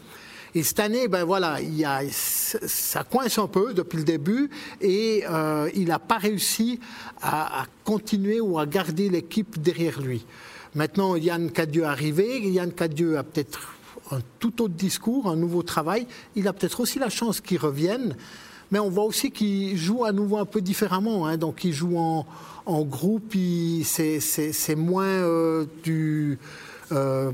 Et 0.54 0.62
cette 0.62 0.80
année, 0.80 1.08
ben 1.08 1.24
voilà, 1.24 1.60
il 1.60 1.84
a, 1.84 2.00
ça 2.10 3.04
coince 3.04 3.38
un 3.38 3.46
peu 3.46 3.74
depuis 3.74 3.98
le 3.98 4.04
début 4.04 4.50
et 4.80 5.24
euh, 5.28 5.70
il 5.74 5.88
n'a 5.88 5.98
pas 5.98 6.16
réussi 6.16 6.80
à, 7.20 7.62
à, 7.62 7.66
continuer 7.84 8.40
ou 8.40 8.58
à 8.58 8.66
garder 8.66 9.10
l'équipe 9.10 9.60
derrière 9.60 10.00
lui. 10.00 10.24
Maintenant, 10.74 11.16
Yann 11.16 11.50
Cadieux 11.50 11.82
est 11.82 11.86
arrivé. 11.86 12.40
Yann 12.50 12.72
Cadieux 12.72 13.18
a 13.18 13.24
peut-être 13.24 13.74
un 14.10 14.20
tout 14.38 14.62
autre 14.62 14.74
discours, 14.74 15.28
un 15.28 15.36
nouveau 15.36 15.62
travail. 15.62 16.06
Il 16.34 16.48
a 16.48 16.52
peut-être 16.54 16.80
aussi 16.80 16.98
la 16.98 17.10
chance 17.10 17.40
qu'il 17.40 17.58
revienne. 17.58 18.16
Mais 18.70 18.78
on 18.78 18.90
voit 18.90 19.04
aussi 19.04 19.30
qu'il 19.30 19.76
joue 19.76 20.04
à 20.04 20.12
nouveau 20.12 20.38
un 20.38 20.44
peu 20.44 20.60
différemment. 20.60 21.26
Hein. 21.26 21.36
Donc, 21.36 21.64
il 21.64 21.72
joue 21.72 21.96
en, 21.96 22.26
en 22.68 22.82
groupe, 22.82 23.34
c'est 23.82 24.76
moins 24.76 25.04
euh, 25.04 25.64
du 25.82 26.38
euh, 26.92 27.32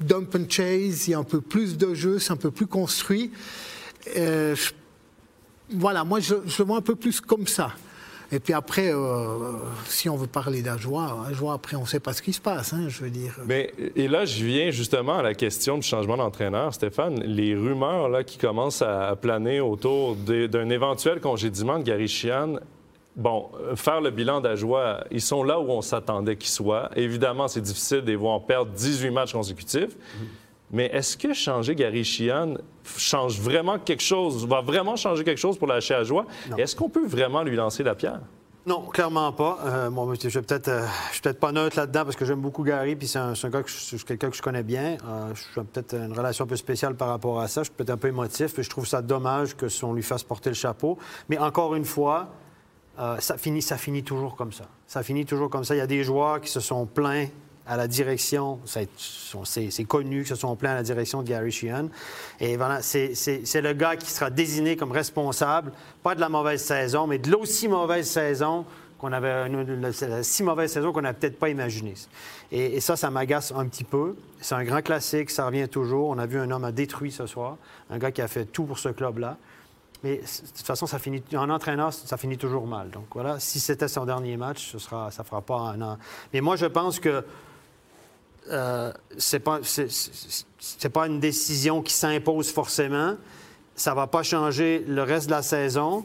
dump 0.00 0.34
and 0.34 0.46
chase, 0.48 1.06
il 1.06 1.12
y 1.12 1.14
a 1.14 1.18
un 1.18 1.24
peu 1.24 1.40
plus 1.40 1.76
de 1.76 1.94
jeu, 1.94 2.18
c'est 2.18 2.32
un 2.32 2.36
peu 2.36 2.50
plus 2.50 2.66
construit. 2.66 3.30
Euh, 4.16 4.56
voilà, 5.70 6.04
moi 6.04 6.20
je, 6.20 6.34
le 6.34 6.64
vois 6.64 6.78
un 6.78 6.82
peu 6.82 6.96
plus 6.96 7.20
comme 7.20 7.46
ça. 7.46 7.72
Et 8.34 8.40
puis 8.40 8.52
après, 8.52 8.92
euh, 8.92 9.52
si 9.86 10.08
on 10.08 10.16
veut 10.16 10.26
parler 10.26 10.60
d'Ajoie, 10.60 11.24
Ajoie, 11.28 11.52
après, 11.52 11.76
on 11.76 11.82
ne 11.82 11.86
sait 11.86 12.00
pas 12.00 12.12
ce 12.12 12.20
qui 12.20 12.32
se 12.32 12.40
passe, 12.40 12.72
hein, 12.72 12.86
je 12.88 13.04
veux 13.04 13.10
dire. 13.10 13.36
Mais, 13.46 13.72
et 13.94 14.08
là, 14.08 14.24
je 14.24 14.44
viens 14.44 14.72
justement 14.72 15.18
à 15.18 15.22
la 15.22 15.34
question 15.34 15.78
du 15.78 15.86
changement 15.86 16.16
d'entraîneur. 16.16 16.74
Stéphane, 16.74 17.20
les 17.20 17.54
rumeurs 17.54 18.08
là, 18.08 18.24
qui 18.24 18.36
commencent 18.36 18.82
à 18.82 19.14
planer 19.14 19.60
autour 19.60 20.16
d'un 20.16 20.68
éventuel 20.68 21.20
congédiement 21.20 21.78
de 21.78 21.84
Gary 21.84 22.08
Chian, 22.08 22.56
Bon, 23.16 23.48
faire 23.76 24.00
le 24.00 24.10
bilan 24.10 24.40
d'Ajoie, 24.40 25.04
ils 25.12 25.20
sont 25.20 25.44
là 25.44 25.60
où 25.60 25.70
on 25.70 25.82
s'attendait 25.82 26.34
qu'ils 26.34 26.50
soient. 26.50 26.90
Évidemment, 26.96 27.46
c'est 27.46 27.60
difficile 27.60 28.00
de 28.00 28.08
les 28.08 28.16
voir 28.16 28.42
perdre 28.42 28.72
18 28.72 29.10
matchs 29.10 29.32
consécutifs. 29.32 29.96
Mais 30.74 30.86
est-ce 30.86 31.16
que 31.16 31.32
changer 31.32 31.76
Gary 31.76 32.04
Sheehan 32.04 32.56
change 32.98 33.40
vraiment 33.40 33.78
quelque 33.78 34.02
chose, 34.02 34.44
va 34.46 34.60
vraiment 34.60 34.96
changer 34.96 35.22
quelque 35.22 35.38
chose 35.38 35.56
pour 35.56 35.68
lâcher 35.68 35.94
Ajoie? 35.94 36.26
Est-ce 36.58 36.74
qu'on 36.74 36.88
peut 36.88 37.06
vraiment 37.06 37.44
lui 37.44 37.54
lancer 37.54 37.84
la 37.84 37.94
pierre? 37.94 38.20
Non, 38.66 38.80
clairement 38.80 39.30
pas. 39.30 39.58
Euh, 39.66 39.90
bon, 39.90 40.12
je 40.14 40.28
suis 40.28 40.40
peut-être 40.40 40.68
euh, 40.68 40.86
peut 41.22 41.32
pas 41.34 41.52
neutre 41.52 41.76
là-dedans 41.76 42.04
parce 42.04 42.16
que 42.16 42.24
j'aime 42.24 42.40
beaucoup 42.40 42.64
Gary, 42.64 42.96
puis 42.96 43.06
c'est 43.06 43.18
un, 43.18 43.34
un, 43.40 43.48
gars 43.50 43.62
que 43.62 43.68
je, 43.68 44.02
quelqu'un 44.04 44.30
que 44.30 44.36
je 44.36 44.42
connais 44.42 44.62
bien. 44.62 44.96
Euh, 45.06 45.34
je 45.34 45.42
suis 45.42 45.60
peut-être 45.60 45.94
une 45.94 46.12
relation 46.12 46.44
un 46.44 46.48
peu 46.48 46.56
spéciale 46.56 46.94
par 46.96 47.08
rapport 47.08 47.40
à 47.40 47.46
ça. 47.46 47.60
Je 47.60 47.66
suis 47.66 47.74
peut-être 47.74 47.90
un 47.90 47.96
peu 47.98 48.08
émotif, 48.08 48.54
puis 48.54 48.62
je 48.62 48.70
trouve 48.70 48.86
ça 48.86 49.02
dommage 49.02 49.54
que 49.54 49.66
on 49.84 49.92
lui 49.92 50.02
fasse 50.02 50.24
porter 50.24 50.48
le 50.48 50.54
chapeau. 50.54 50.98
Mais 51.28 51.36
encore 51.36 51.74
une 51.74 51.84
fois, 51.84 52.30
euh, 52.98 53.16
ça, 53.18 53.36
finit, 53.36 53.60
ça 53.60 53.76
finit 53.76 54.02
toujours 54.02 54.34
comme 54.34 54.52
ça. 54.52 54.64
Ça 54.86 55.02
finit 55.02 55.26
toujours 55.26 55.50
comme 55.50 55.64
ça. 55.64 55.74
Il 55.74 55.78
y 55.78 55.82
a 55.82 55.86
des 55.86 56.02
joueurs 56.02 56.40
qui 56.40 56.50
se 56.50 56.60
sont 56.60 56.86
plaints 56.86 57.26
à 57.66 57.76
la 57.76 57.88
direction, 57.88 58.60
c'est 58.64 59.84
connu, 59.84 60.22
qui 60.22 60.28
se 60.28 60.34
sont 60.34 60.54
plaints 60.56 60.72
à 60.72 60.76
la 60.76 60.82
direction 60.82 61.22
de 61.22 61.28
Gary 61.28 61.50
Sheehan. 61.50 61.88
Et 62.40 62.56
voilà, 62.56 62.82
c'est 62.82 63.14
le 63.54 63.72
gars 63.72 63.96
qui 63.96 64.10
sera 64.10 64.30
désigné 64.30 64.76
comme 64.76 64.92
responsable, 64.92 65.72
pas 66.02 66.14
de 66.14 66.20
la 66.20 66.28
mauvaise 66.28 66.62
saison, 66.62 67.06
mais 67.06 67.18
de 67.18 67.30
l'aussi 67.30 67.68
mauvaise 67.68 68.08
saison 68.08 68.66
qu'on 68.98 69.12
avait, 69.12 69.48
la 69.48 70.22
si 70.22 70.42
mauvaise 70.42 70.72
saison 70.72 70.92
qu'on 70.92 71.02
n'a 71.02 71.14
peut-être 71.14 71.38
pas 71.38 71.48
imaginé. 71.48 71.94
Et, 72.52 72.76
et 72.76 72.80
ça, 72.80 72.96
ça 72.96 73.10
m'agace 73.10 73.52
un 73.56 73.66
petit 73.66 73.84
peu. 73.84 74.16
C'est 74.40 74.54
un 74.54 74.64
grand 74.64 74.82
classique, 74.82 75.30
ça 75.30 75.46
revient 75.46 75.68
toujours. 75.68 76.08
On 76.08 76.18
a 76.18 76.26
vu 76.26 76.38
un 76.38 76.50
homme 76.50 76.70
détruit 76.70 77.12
ce 77.12 77.26
soir, 77.26 77.56
un 77.90 77.98
gars 77.98 78.12
qui 78.12 78.22
a 78.22 78.28
fait 78.28 78.44
tout 78.44 78.64
pour 78.64 78.78
ce 78.78 78.90
club-là. 78.90 79.36
Mais 80.02 80.16
de 80.16 80.22
toute 80.22 80.66
façon, 80.66 80.86
ça 80.86 80.98
finit, 80.98 81.22
en 81.34 81.48
entraîneur, 81.48 81.90
ça 81.92 82.18
finit 82.18 82.36
toujours 82.36 82.66
mal. 82.66 82.90
Donc 82.90 83.06
voilà, 83.14 83.40
si 83.40 83.58
c'était 83.58 83.88
son 83.88 84.04
dernier 84.04 84.36
match, 84.36 84.70
ce 84.72 84.78
sera, 84.78 85.10
ça 85.10 85.22
ne 85.22 85.26
fera 85.26 85.40
pas 85.40 85.56
un 85.56 85.80
an. 85.80 85.98
Mais 86.34 86.42
moi, 86.42 86.56
je 86.56 86.66
pense 86.66 87.00
que 87.00 87.24
euh, 88.50 88.92
ce 89.16 89.36
n'est 89.36 89.40
pas, 89.40 89.60
pas 90.92 91.06
une 91.06 91.20
décision 91.20 91.82
qui 91.82 91.92
s'impose 91.92 92.50
forcément. 92.50 93.14
Ça 93.74 93.94
va 93.94 94.06
pas 94.06 94.22
changer 94.22 94.84
le 94.86 95.02
reste 95.02 95.26
de 95.26 95.32
la 95.32 95.42
saison. 95.42 96.04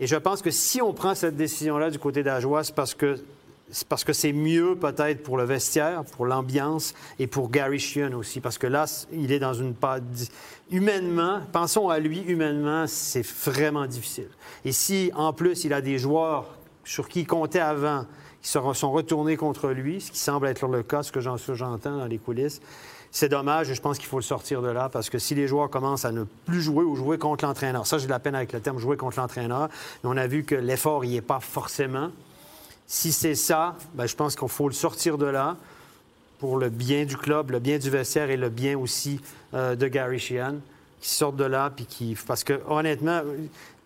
Et 0.00 0.06
je 0.06 0.16
pense 0.16 0.42
que 0.42 0.50
si 0.50 0.80
on 0.82 0.92
prend 0.92 1.14
cette 1.14 1.36
décision-là 1.36 1.90
du 1.90 1.98
côté 1.98 2.22
d'Ajoie, 2.22 2.64
c'est 2.64 2.74
parce 2.74 2.94
que 2.94 3.18
c'est 3.72 3.86
parce 3.86 4.02
que 4.02 4.12
c'est 4.12 4.32
mieux 4.32 4.74
peut-être 4.74 5.22
pour 5.22 5.36
le 5.36 5.44
vestiaire, 5.44 6.04
pour 6.04 6.26
l'ambiance 6.26 6.92
et 7.18 7.26
pour 7.26 7.50
Gary 7.50 7.78
Sheehan 7.78 8.14
aussi, 8.14 8.40
parce 8.40 8.58
que 8.58 8.66
là, 8.66 8.86
il 9.12 9.30
est 9.30 9.38
dans 9.38 9.54
une 9.54 9.74
pas 9.74 9.98
humainement, 10.72 11.40
pensons 11.52 11.88
à 11.88 12.00
lui 12.00 12.20
humainement, 12.22 12.86
c'est 12.88 13.24
vraiment 13.24 13.86
difficile. 13.86 14.28
Et 14.64 14.72
si 14.72 15.12
en 15.14 15.32
plus 15.32 15.64
il 15.64 15.72
a 15.72 15.80
des 15.80 15.98
joueurs 15.98 16.58
sur 16.84 17.08
qui 17.08 17.20
il 17.20 17.26
comptait 17.26 17.60
avant 17.60 18.06
qui 18.42 18.50
sont 18.50 18.92
retournés 18.92 19.36
contre 19.36 19.68
lui, 19.68 20.00
ce 20.00 20.10
qui 20.10 20.18
semble 20.18 20.46
être 20.46 20.66
le 20.66 20.82
cas, 20.82 21.02
ce 21.02 21.12
que 21.12 21.20
j'entends 21.20 21.96
dans 21.96 22.06
les 22.06 22.18
coulisses, 22.18 22.60
c'est 23.10 23.28
dommage 23.28 23.70
et 23.70 23.74
je 23.74 23.80
pense 23.80 23.98
qu'il 23.98 24.06
faut 24.06 24.18
le 24.18 24.22
sortir 24.22 24.62
de 24.62 24.68
là 24.68 24.88
parce 24.88 25.10
que 25.10 25.18
si 25.18 25.34
les 25.34 25.48
joueurs 25.48 25.68
commencent 25.68 26.04
à 26.04 26.12
ne 26.12 26.24
plus 26.46 26.62
jouer 26.62 26.84
ou 26.84 26.94
jouer 26.94 27.18
contre 27.18 27.44
l'entraîneur, 27.44 27.86
ça 27.86 27.98
j'ai 27.98 28.06
de 28.06 28.10
la 28.10 28.20
peine 28.20 28.34
avec 28.34 28.52
le 28.52 28.60
terme 28.60 28.78
jouer 28.78 28.96
contre 28.96 29.18
l'entraîneur, 29.18 29.68
mais 30.02 30.10
on 30.10 30.16
a 30.16 30.26
vu 30.26 30.44
que 30.44 30.54
l'effort 30.54 31.02
n'y 31.02 31.16
est 31.16 31.22
pas 31.22 31.40
forcément. 31.40 32.10
Si 32.86 33.12
c'est 33.12 33.34
ça, 33.34 33.76
ben, 33.94 34.06
je 34.06 34.16
pense 34.16 34.36
qu'il 34.36 34.48
faut 34.48 34.68
le 34.68 34.74
sortir 34.74 35.18
de 35.18 35.26
là 35.26 35.56
pour 36.38 36.56
le 36.56 36.70
bien 36.70 37.04
du 37.04 37.16
club, 37.16 37.50
le 37.50 37.58
bien 37.58 37.78
du 37.78 37.90
vestiaire 37.90 38.30
et 38.30 38.36
le 38.36 38.48
bien 38.48 38.78
aussi 38.78 39.20
euh, 39.54 39.76
de 39.76 39.86
Gary 39.88 40.18
Sheehan, 40.18 40.56
qui 41.00 41.10
sortent 41.10 41.36
de 41.36 41.44
là, 41.44 41.70
puis 41.74 41.84
qui... 41.86 42.16
Parce 42.26 42.44
que, 42.44 42.60
honnêtement, 42.66 43.20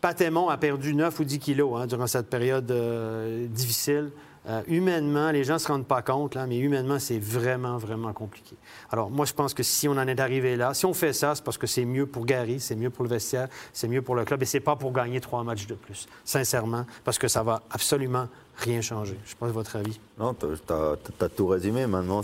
Patémon 0.01 0.49
a 0.49 0.57
perdu 0.57 0.95
9 0.95 1.19
ou 1.19 1.25
10 1.25 1.39
kilos 1.39 1.81
hein, 1.81 1.87
durant 1.87 2.07
cette 2.07 2.31
période 2.31 2.71
euh, 2.71 3.47
difficile. 3.49 4.11
Euh, 4.47 4.63
humainement, 4.67 5.31
les 5.31 5.43
gens 5.43 5.55
ne 5.55 5.59
se 5.59 5.69
rendent 5.69 5.87
pas 5.87 6.03
compte, 6.03 6.35
là, 6.35 6.47
mais 6.47 6.59
humainement, 6.59 6.99
c'est 6.99 7.19
vraiment, 7.19 7.79
vraiment 7.79 8.13
compliqué. 8.13 8.57
Alors, 8.91 9.11
moi, 9.11 9.25
je 9.25 9.33
pense 9.33 9.55
que 9.55 9.63
si 9.63 9.89
on 9.89 9.93
en 9.93 10.07
est 10.07 10.21
arrivé 10.21 10.57
là, 10.57 10.75
si 10.75 10.85
on 10.85 10.93
fait 10.93 11.15
ça, 11.15 11.35
c'est 11.35 11.43
parce 11.43 11.57
que 11.57 11.67
c'est 11.67 11.87
mieux 11.87 12.07
pour 12.07 12.27
Gary, 12.27 12.61
c'est 12.61 12.77
mieux 12.77 12.91
pour 12.91 13.05
le 13.05 13.11
vestiaire, 13.11 13.49
c'est 13.73 13.89
mieux 13.89 14.03
pour 14.03 14.15
le 14.15 14.25
club, 14.25 14.43
et 14.43 14.47
c'est 14.47 14.61
pas 14.61 14.77
pour 14.77 14.93
gagner 14.93 15.21
trois 15.21 15.43
matchs 15.45 15.67
de 15.67 15.75
plus, 15.75 16.07
sincèrement, 16.25 16.85
parce 17.05 17.19
que 17.19 17.27
ça 17.27 17.43
va 17.43 17.63
absolument 17.71 18.29
rien 18.59 18.83
changer. 18.83 19.19
Je 19.25 19.35
pense 19.35 19.51
votre 19.51 19.77
avis. 19.77 19.99
Non, 20.19 20.35
tu 20.35 20.47
as, 20.47 21.29
tout 21.31 21.47
résumé. 21.47 21.87
Maintenant, 21.87 22.21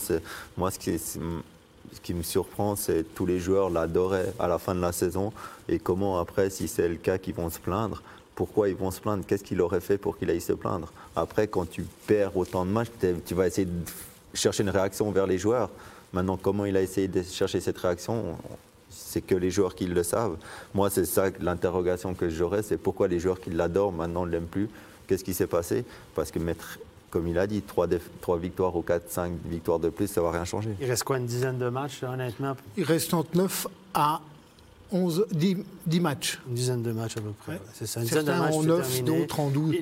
moi, 0.58 0.70
ce 0.70 0.78
qui, 0.78 1.00
qui 2.02 2.14
me 2.14 2.22
surprend, 2.22 2.76
c'est 2.76 3.14
tous 3.14 3.24
les 3.24 3.38
joueurs 3.38 3.70
l'adoraient 3.70 4.34
à 4.38 4.46
la 4.46 4.58
fin 4.58 4.74
de 4.74 4.80
la 4.80 4.92
saison, 4.92 5.32
et 5.70 5.78
comment 5.78 6.18
après, 6.18 6.50
si 6.50 6.68
c'est 6.68 6.88
le 6.88 6.96
cas, 6.96 7.16
qu'ils 7.16 7.34
vont 7.34 7.48
se 7.48 7.58
plaindre 7.58 8.02
pourquoi 8.40 8.70
ils 8.70 8.74
vont 8.74 8.90
se 8.90 9.02
plaindre? 9.02 9.22
Qu'est-ce 9.26 9.44
qu'il 9.44 9.60
aurait 9.60 9.82
fait 9.82 9.98
pour 9.98 10.16
qu'il 10.16 10.30
aille 10.30 10.40
se 10.40 10.54
plaindre? 10.54 10.90
Après, 11.20 11.46
quand 11.48 11.68
tu 11.68 11.84
perds 12.06 12.36
autant 12.36 12.64
de 12.64 12.70
matchs, 12.70 12.88
tu 13.26 13.34
vas 13.34 13.46
essayer 13.46 13.66
de 13.66 13.84
chercher 14.34 14.62
une 14.62 14.70
réaction 14.70 15.10
vers 15.10 15.26
les 15.26 15.38
joueurs. 15.38 15.70
Maintenant, 16.12 16.36
comment 16.36 16.64
il 16.64 16.76
a 16.76 16.82
essayé 16.82 17.08
de 17.08 17.22
chercher 17.22 17.60
cette 17.60 17.78
réaction 17.78 18.36
c'est 18.90 19.20
que 19.20 19.36
les 19.36 19.50
joueurs 19.50 19.74
qui 19.74 19.86
le 19.86 20.02
savent. 20.02 20.36
Moi, 20.74 20.90
c'est 20.90 21.04
ça 21.04 21.26
l'interrogation 21.40 22.14
que 22.14 22.28
j'aurais, 22.28 22.62
c'est 22.62 22.76
pourquoi 22.76 23.06
les 23.06 23.20
joueurs 23.20 23.40
qui 23.40 23.50
l'adorent 23.50 23.92
maintenant 23.92 24.26
ne 24.26 24.30
l'aiment 24.32 24.46
plus? 24.46 24.68
Qu'est-ce 25.06 25.22
qui 25.22 25.34
s'est 25.34 25.46
passé? 25.46 25.84
Parce 26.14 26.30
que 26.30 26.38
mettre, 26.40 26.78
comme 27.10 27.28
il 27.28 27.38
a 27.38 27.46
dit, 27.46 27.62
trois, 27.62 27.86
victoires 28.36 28.74
ou 28.74 28.82
quatre, 28.82 29.10
cinq 29.10 29.32
victoires 29.46 29.78
de 29.78 29.90
plus, 29.90 30.08
ça 30.08 30.20
ne 30.20 30.26
va 30.26 30.32
rien 30.32 30.44
changer. 30.44 30.70
Il 30.80 30.86
reste 30.86 31.04
quoi, 31.04 31.18
une 31.18 31.26
dizaine 31.26 31.58
de 31.58 31.68
matchs, 31.68 32.02
honnêtement? 32.02 32.56
Il 32.76 32.84
reste 32.84 33.10
39 33.10 33.68
à 33.94 34.20
11, 34.92 35.26
10, 35.32 36.00
matchs. 36.00 36.40
Une 36.48 36.54
dizaine 36.54 36.82
de 36.82 36.92
matchs 36.92 37.16
à 37.16 37.20
peu 37.20 37.32
près. 37.44 37.60
C'est 37.72 37.86
ça, 37.86 38.00
une 38.00 38.06
dizaine 38.06 38.24
de 38.24 38.32
matchs. 38.32 38.54
en 38.54 38.62
9, 38.62 39.04
d'autres 39.04 39.40
en 39.40 39.50
12. 39.50 39.76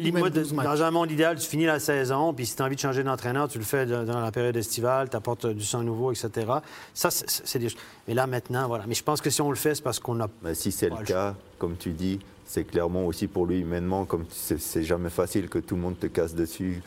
Dans 0.53 0.83
un 0.83 0.91
monde 0.91 1.11
idéal, 1.11 1.39
tu 1.39 1.47
finis 1.47 1.67
la 1.67 1.81
saison, 1.81 2.35
puis 2.35 2.47
si 2.47 2.57
tu 2.57 2.63
as 2.63 2.67
envie 2.67 2.77
de 2.77 2.81
changer 2.81 3.03
d'entraîneur, 3.03 3.49
tu 3.49 3.59
le 3.59 3.65
fais 3.65 3.87
dans 3.87 4.21
la 4.21 4.33
période 4.33 4.57
estivale, 4.57 5.09
tu 5.11 5.17
apportes 5.17 5.47
du 5.47 5.65
sang 5.65 5.83
nouveau, 5.83 6.13
etc. 6.13 6.47
Ça, 6.95 7.11
c'est 7.11 7.59
des 7.59 7.69
Mais 8.07 8.15
là, 8.15 8.27
maintenant, 8.27 8.67
voilà. 8.69 8.85
Mais 8.87 8.95
je 8.95 9.03
pense 9.03 9.21
que 9.21 9.31
si 9.31 9.41
on 9.41 9.51
le 9.51 9.57
fait, 9.57 9.75
c'est 9.75 9.83
parce 9.83 9.99
qu'on 9.99 10.21
a. 10.21 10.29
Mais 10.43 10.55
si 10.55 10.73
c'est 10.73 10.91
le 10.91 11.05
cas, 11.05 11.35
comme 11.59 11.77
tu 11.77 11.91
dis, 11.91 12.19
c'est 12.47 12.65
clairement 12.65 13.07
aussi 13.07 13.27
pour 13.27 13.47
lui 13.47 13.61
humainement, 13.61 14.05
comme 14.05 14.25
c'est 14.31 14.83
jamais 14.83 15.11
facile 15.11 15.49
que 15.49 15.59
tout 15.59 15.77
le 15.77 15.83
monde 15.83 15.99
te 15.99 16.07
casse 16.07 16.35
dessus. 16.35 16.83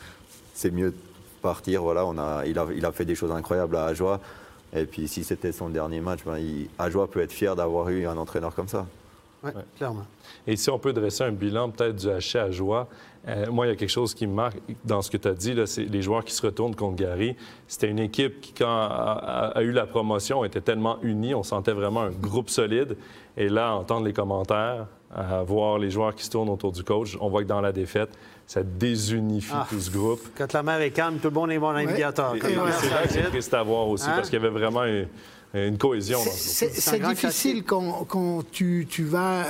C'est 0.54 0.70
mieux 0.70 0.90
de 0.90 0.96
partir. 1.40 1.82
Voilà, 1.82 2.04
on 2.04 2.18
a, 2.18 2.44
il, 2.46 2.58
a, 2.58 2.66
il 2.74 2.84
a 2.84 2.92
fait 2.92 3.04
des 3.04 3.14
choses 3.14 3.32
incroyables 3.32 3.76
à 3.76 3.86
Ajoie. 3.86 4.20
Et 4.74 4.86
puis 4.86 5.08
si 5.08 5.24
c'était 5.24 5.52
son 5.52 5.68
dernier 5.68 6.00
match, 6.00 6.20
ben, 6.24 6.38
Ajoie 6.78 7.10
peut 7.10 7.20
être 7.20 7.32
fier 7.32 7.54
d'avoir 7.54 7.88
eu 7.88 8.06
un 8.06 8.16
entraîneur 8.16 8.54
comme 8.54 8.68
ça. 8.68 8.86
Oui, 9.44 9.50
clairement. 9.76 10.06
Et 10.46 10.56
si 10.56 10.70
on 10.70 10.78
peut 10.78 10.92
dresser 10.92 11.24
un 11.24 11.32
bilan 11.32 11.70
peut-être 11.70 11.96
du 11.96 12.06
HC 12.06 12.36
à 12.36 12.50
Joie, 12.50 12.88
euh, 13.28 13.50
moi, 13.50 13.66
il 13.66 13.70
y 13.70 13.72
a 13.72 13.76
quelque 13.76 13.88
chose 13.88 14.14
qui 14.14 14.26
me 14.26 14.34
marque 14.34 14.56
dans 14.84 15.02
ce 15.02 15.10
que 15.10 15.16
tu 15.16 15.28
as 15.28 15.34
dit, 15.34 15.56
c'est 15.66 15.84
les 15.84 16.02
joueurs 16.02 16.24
qui 16.24 16.32
se 16.32 16.42
retournent 16.42 16.74
contre 16.74 16.96
Gary. 16.96 17.36
C'était 17.66 17.88
une 17.88 17.98
équipe 17.98 18.40
qui, 18.40 18.52
quand 18.52 18.66
a, 18.68 19.52
a, 19.54 19.62
eu 19.62 19.72
la 19.72 19.86
promotion, 19.86 20.44
était 20.44 20.60
tellement 20.60 20.98
unie, 21.02 21.34
on 21.34 21.42
sentait 21.42 21.72
vraiment 21.72 22.02
un 22.02 22.10
groupe 22.10 22.50
solide. 22.50 22.96
Et 23.36 23.48
là, 23.48 23.74
entendre 23.74 24.06
les 24.06 24.12
commentaires, 24.12 24.86
à 25.14 25.42
voir 25.42 25.78
les 25.78 25.90
joueurs 25.90 26.14
qui 26.14 26.24
se 26.24 26.30
tournent 26.30 26.48
autour 26.48 26.72
du 26.72 26.82
coach, 26.82 27.16
on 27.20 27.28
voit 27.28 27.42
que 27.42 27.48
dans 27.48 27.60
la 27.60 27.72
défaite, 27.72 28.10
ça 28.46 28.62
désunifie 28.62 29.52
ah. 29.54 29.66
tout 29.68 29.80
ce 29.80 29.90
groupe. 29.90 30.20
Quand 30.36 30.52
la 30.52 30.62
mer 30.62 30.80
est 30.80 30.90
calme, 30.90 31.18
tout 31.18 31.28
le 31.28 31.34
monde 31.34 31.50
est 31.52 31.58
bon 31.58 31.72
navigateur. 31.72 32.34
C'est 32.40 32.54
là 32.54 33.02
que 33.02 33.12
c'est 33.12 33.22
triste 33.22 33.54
à 33.54 33.62
voir 33.62 33.88
aussi, 33.88 34.08
hein? 34.08 34.14
parce 34.16 34.30
qu'il 34.30 34.40
y 34.40 34.44
avait 34.44 34.58
vraiment 34.58 34.84
une, 35.54 35.78
cohésion. 35.78 36.18
C'est 36.24 36.98
difficile 36.98 37.62
quand, 37.64 38.04
quand 38.04 38.42
tu, 38.50 38.86
tu, 38.88 39.04
vas... 39.04 39.44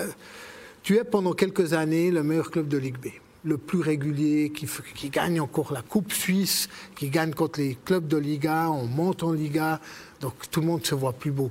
Tu 0.82 0.96
es 0.96 1.04
pendant 1.04 1.32
quelques 1.32 1.74
années 1.74 2.10
le 2.10 2.22
meilleur 2.22 2.50
club 2.50 2.66
de 2.66 2.76
Ligue 2.76 2.98
B. 2.98 3.08
le 3.44 3.56
plus 3.56 3.80
régulier, 3.80 4.50
qui, 4.52 5.10
gagne 5.10 5.40
encore 5.40 5.72
la 5.72 5.82
Coupe 5.82 6.12
suisse, 6.12 6.68
qui 6.96 7.08
gagne 7.08 7.32
contre 7.32 7.60
les 7.60 7.76
clubs 7.84 8.08
de 8.08 8.16
Liga, 8.16 8.68
on 8.68 8.86
monte 8.86 9.22
en 9.22 9.32
Liga, 9.32 9.80
donc 10.20 10.34
tout 10.50 10.60
le 10.60 10.66
monde 10.66 10.84
se 10.84 10.96
voit 10.96 11.12
plus 11.12 11.30
beau 11.30 11.50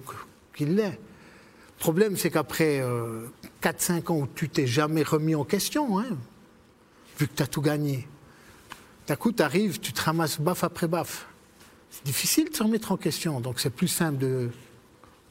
qu'il 0.54 0.76
l'est. 0.76 1.00
Le 1.82 1.84
problème, 1.84 2.16
c'est 2.16 2.30
qu'après 2.30 2.80
euh, 2.82 3.26
4-5 3.62 4.12
ans 4.12 4.18
où 4.20 4.28
tu 4.34 4.50
t'es 4.50 4.68
jamais 4.68 5.04
remis 5.04 5.36
en 5.36 5.44
question, 5.44 6.00
hein, 6.00 6.18
vu 7.18 7.28
que 7.28 7.34
tu 7.36 7.44
as 7.44 7.48
tout 7.48 7.62
gagné, 7.62 8.08
d'un 9.08 9.16
coup, 9.16 9.32
tu 9.32 9.44
arrives, 9.44 9.80
tu 9.80 9.94
te 9.94 10.02
ramasses 10.02 10.40
baffe 10.40 10.64
après 10.64 10.88
baffe. 10.88 11.28
C'est 11.90 12.06
difficile 12.06 12.50
de 12.50 12.56
se 12.56 12.64
remettre 12.64 12.92
en 12.92 12.98
question, 12.98 13.40
donc 13.42 13.60
c'est 13.60 13.70
plus 13.70 13.88
simple 13.88 14.18
de 14.18 14.50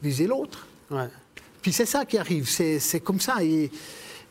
viser 0.03 0.27
l'autre. 0.27 0.67
Ouais. 0.91 1.09
Puis 1.61 1.71
c'est 1.71 1.85
ça 1.85 2.05
qui 2.05 2.17
arrive, 2.17 2.47
c'est 2.47 2.79
c'est 2.79 2.99
comme 2.99 3.19
ça. 3.19 3.43
Et, 3.43 3.71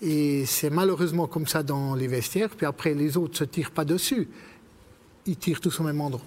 et 0.03 0.47
c'est 0.47 0.71
malheureusement 0.71 1.27
comme 1.27 1.47
ça 1.47 1.63
dans 1.63 1.95
les 1.95 2.07
vestiaires. 2.07 2.51
Puis 2.51 2.67
après, 2.67 2.95
les 2.95 3.17
autres 3.17 3.33
ne 3.33 3.39
se 3.39 3.45
tirent 3.45 3.71
pas 3.71 3.85
dessus. 3.85 4.29
Ils 5.27 5.37
tirent 5.37 5.61
tous 5.61 5.81
au 5.81 5.85
même 5.85 6.01
endroit. 6.01 6.25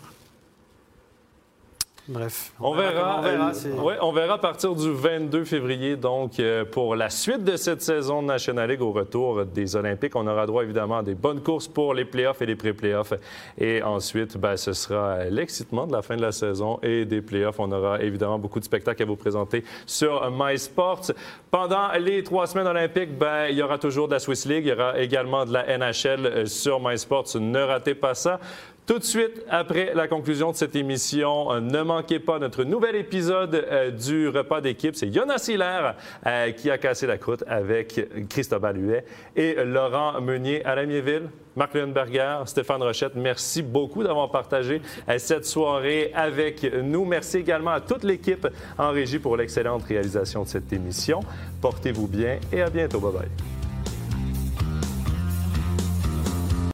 Bref. 2.10 2.52
On 2.60 2.76
verra, 2.76 2.92
comment 2.92 3.20
on 3.20 3.22
verra, 3.22 3.52
euh, 3.66 3.82
ouais, 3.82 3.96
on 4.02 4.12
verra 4.12 4.34
à 4.34 4.38
partir 4.38 4.76
du 4.76 4.92
22 4.92 5.46
février, 5.46 5.96
donc, 5.96 6.38
euh, 6.38 6.66
pour 6.66 6.98
la 6.98 7.10
suite 7.10 7.46
de 7.46 7.56
cette 7.56 7.82
saison 7.82 8.22
de 8.22 8.28
National 8.28 8.70
League 8.70 8.82
au 8.82 8.92
retour 8.92 9.46
des 9.46 9.78
Olympiques. 9.78 10.14
On 10.18 10.28
aura 10.28 10.46
droit 10.46 10.64
évidemment 10.64 10.98
à 10.98 11.04
des 11.04 11.16
bonnes 11.16 11.42
courses 11.42 11.70
pour 11.70 11.94
les 11.94 12.04
playoffs 12.04 12.42
et 12.42 12.46
les 12.46 12.58
pré-playoffs. 12.58 13.14
Et 13.58 13.82
ensuite, 13.82 14.38
ben, 14.38 14.58
ce 14.58 14.74
sera 14.74 15.24
l'excitement 15.26 15.88
de 15.88 15.94
la 15.94 16.02
fin 16.02 16.18
de 16.18 16.22
la 16.22 16.34
saison 16.34 16.78
et 16.84 17.06
des 17.06 17.22
playoffs. 17.22 17.60
On 17.60 17.72
aura 17.72 18.02
évidemment 18.02 18.38
beaucoup 18.38 18.60
de 18.60 18.66
spectacles 18.66 19.04
à 19.04 19.06
vous 19.06 19.16
présenter 19.16 19.64
sur 19.86 20.30
MySports. 20.30 21.12
Pendant 21.52 21.90
les 21.94 22.22
trois 22.24 22.48
semaines 22.48 22.68
olympiques, 22.68 23.18
ben, 23.18 23.48
il 23.50 23.56
y 23.56 23.62
aura 23.62 23.78
toujours 23.78 24.10
de 24.10 24.14
la 24.14 24.20
Swiss 24.20 24.46
League. 24.46 24.66
Il 24.66 24.70
y 24.70 24.74
aura 24.74 25.00
également 25.00 25.46
de 25.46 25.54
la 25.54 25.78
NHL 25.78 26.26
euh, 26.26 26.46
sur 26.48 26.82
MySports. 26.82 27.28
Ne 27.40 27.62
ratez 27.62 27.96
pas 27.96 28.14
ça. 28.14 28.42
Tout 28.86 29.00
de 29.00 29.04
suite 29.04 29.46
après 29.50 29.94
la 29.96 30.10
conclusion 30.10 30.52
de 30.52 30.58
cette 30.58 30.76
émission, 30.76 31.54
euh, 31.54 31.62
ne 31.62 31.84
manquez 31.84 32.20
pas 32.20 32.38
notre 32.38 32.66
nouvel 32.66 32.98
épisode 32.98 33.56
euh, 33.56 33.92
du 33.92 34.28
repas 34.28 34.60
d'équipe. 34.60 34.94
C'est 34.98 35.14
Jonas 35.14 35.46
Hiller 35.48 35.92
euh, 36.26 36.52
qui 36.52 36.70
a 36.70 36.78
cassé 36.78 37.08
la 37.08 37.18
croûte 37.18 37.46
avec 37.48 38.28
Christophe 38.28 38.64
Huet 38.76 39.06
et 39.38 39.56
Laurent 39.64 40.20
Meunier 40.20 40.66
à 40.66 40.76
Lamiéville. 40.76 41.30
Marc 41.56 41.76
Lundberger, 41.76 42.40
Stéphane 42.46 42.84
Rochette, 42.84 43.16
merci 43.16 43.62
beaucoup 43.62 44.04
d'avoir 44.04 44.32
partagé 44.32 44.82
cette 45.20 45.46
soirée 45.46 46.12
avec 46.16 46.64
nous. 46.64 47.06
Merci 47.06 47.38
également 47.38 47.72
à 47.72 47.80
toute 47.80 48.04
l'équipe 48.04 48.48
en 48.78 48.90
régie 48.90 49.20
pour 49.20 49.38
l'excellente 49.38 49.84
réalisation 49.84 50.44
de 50.44 50.48
cette 50.48 50.74
émission. 50.74 51.20
Portez-vous 51.62 52.08
bien 52.08 52.40
et 52.52 52.64
à 52.64 52.72
bientôt. 52.72 53.00
Bye 53.00 53.12
bye. 53.12 53.63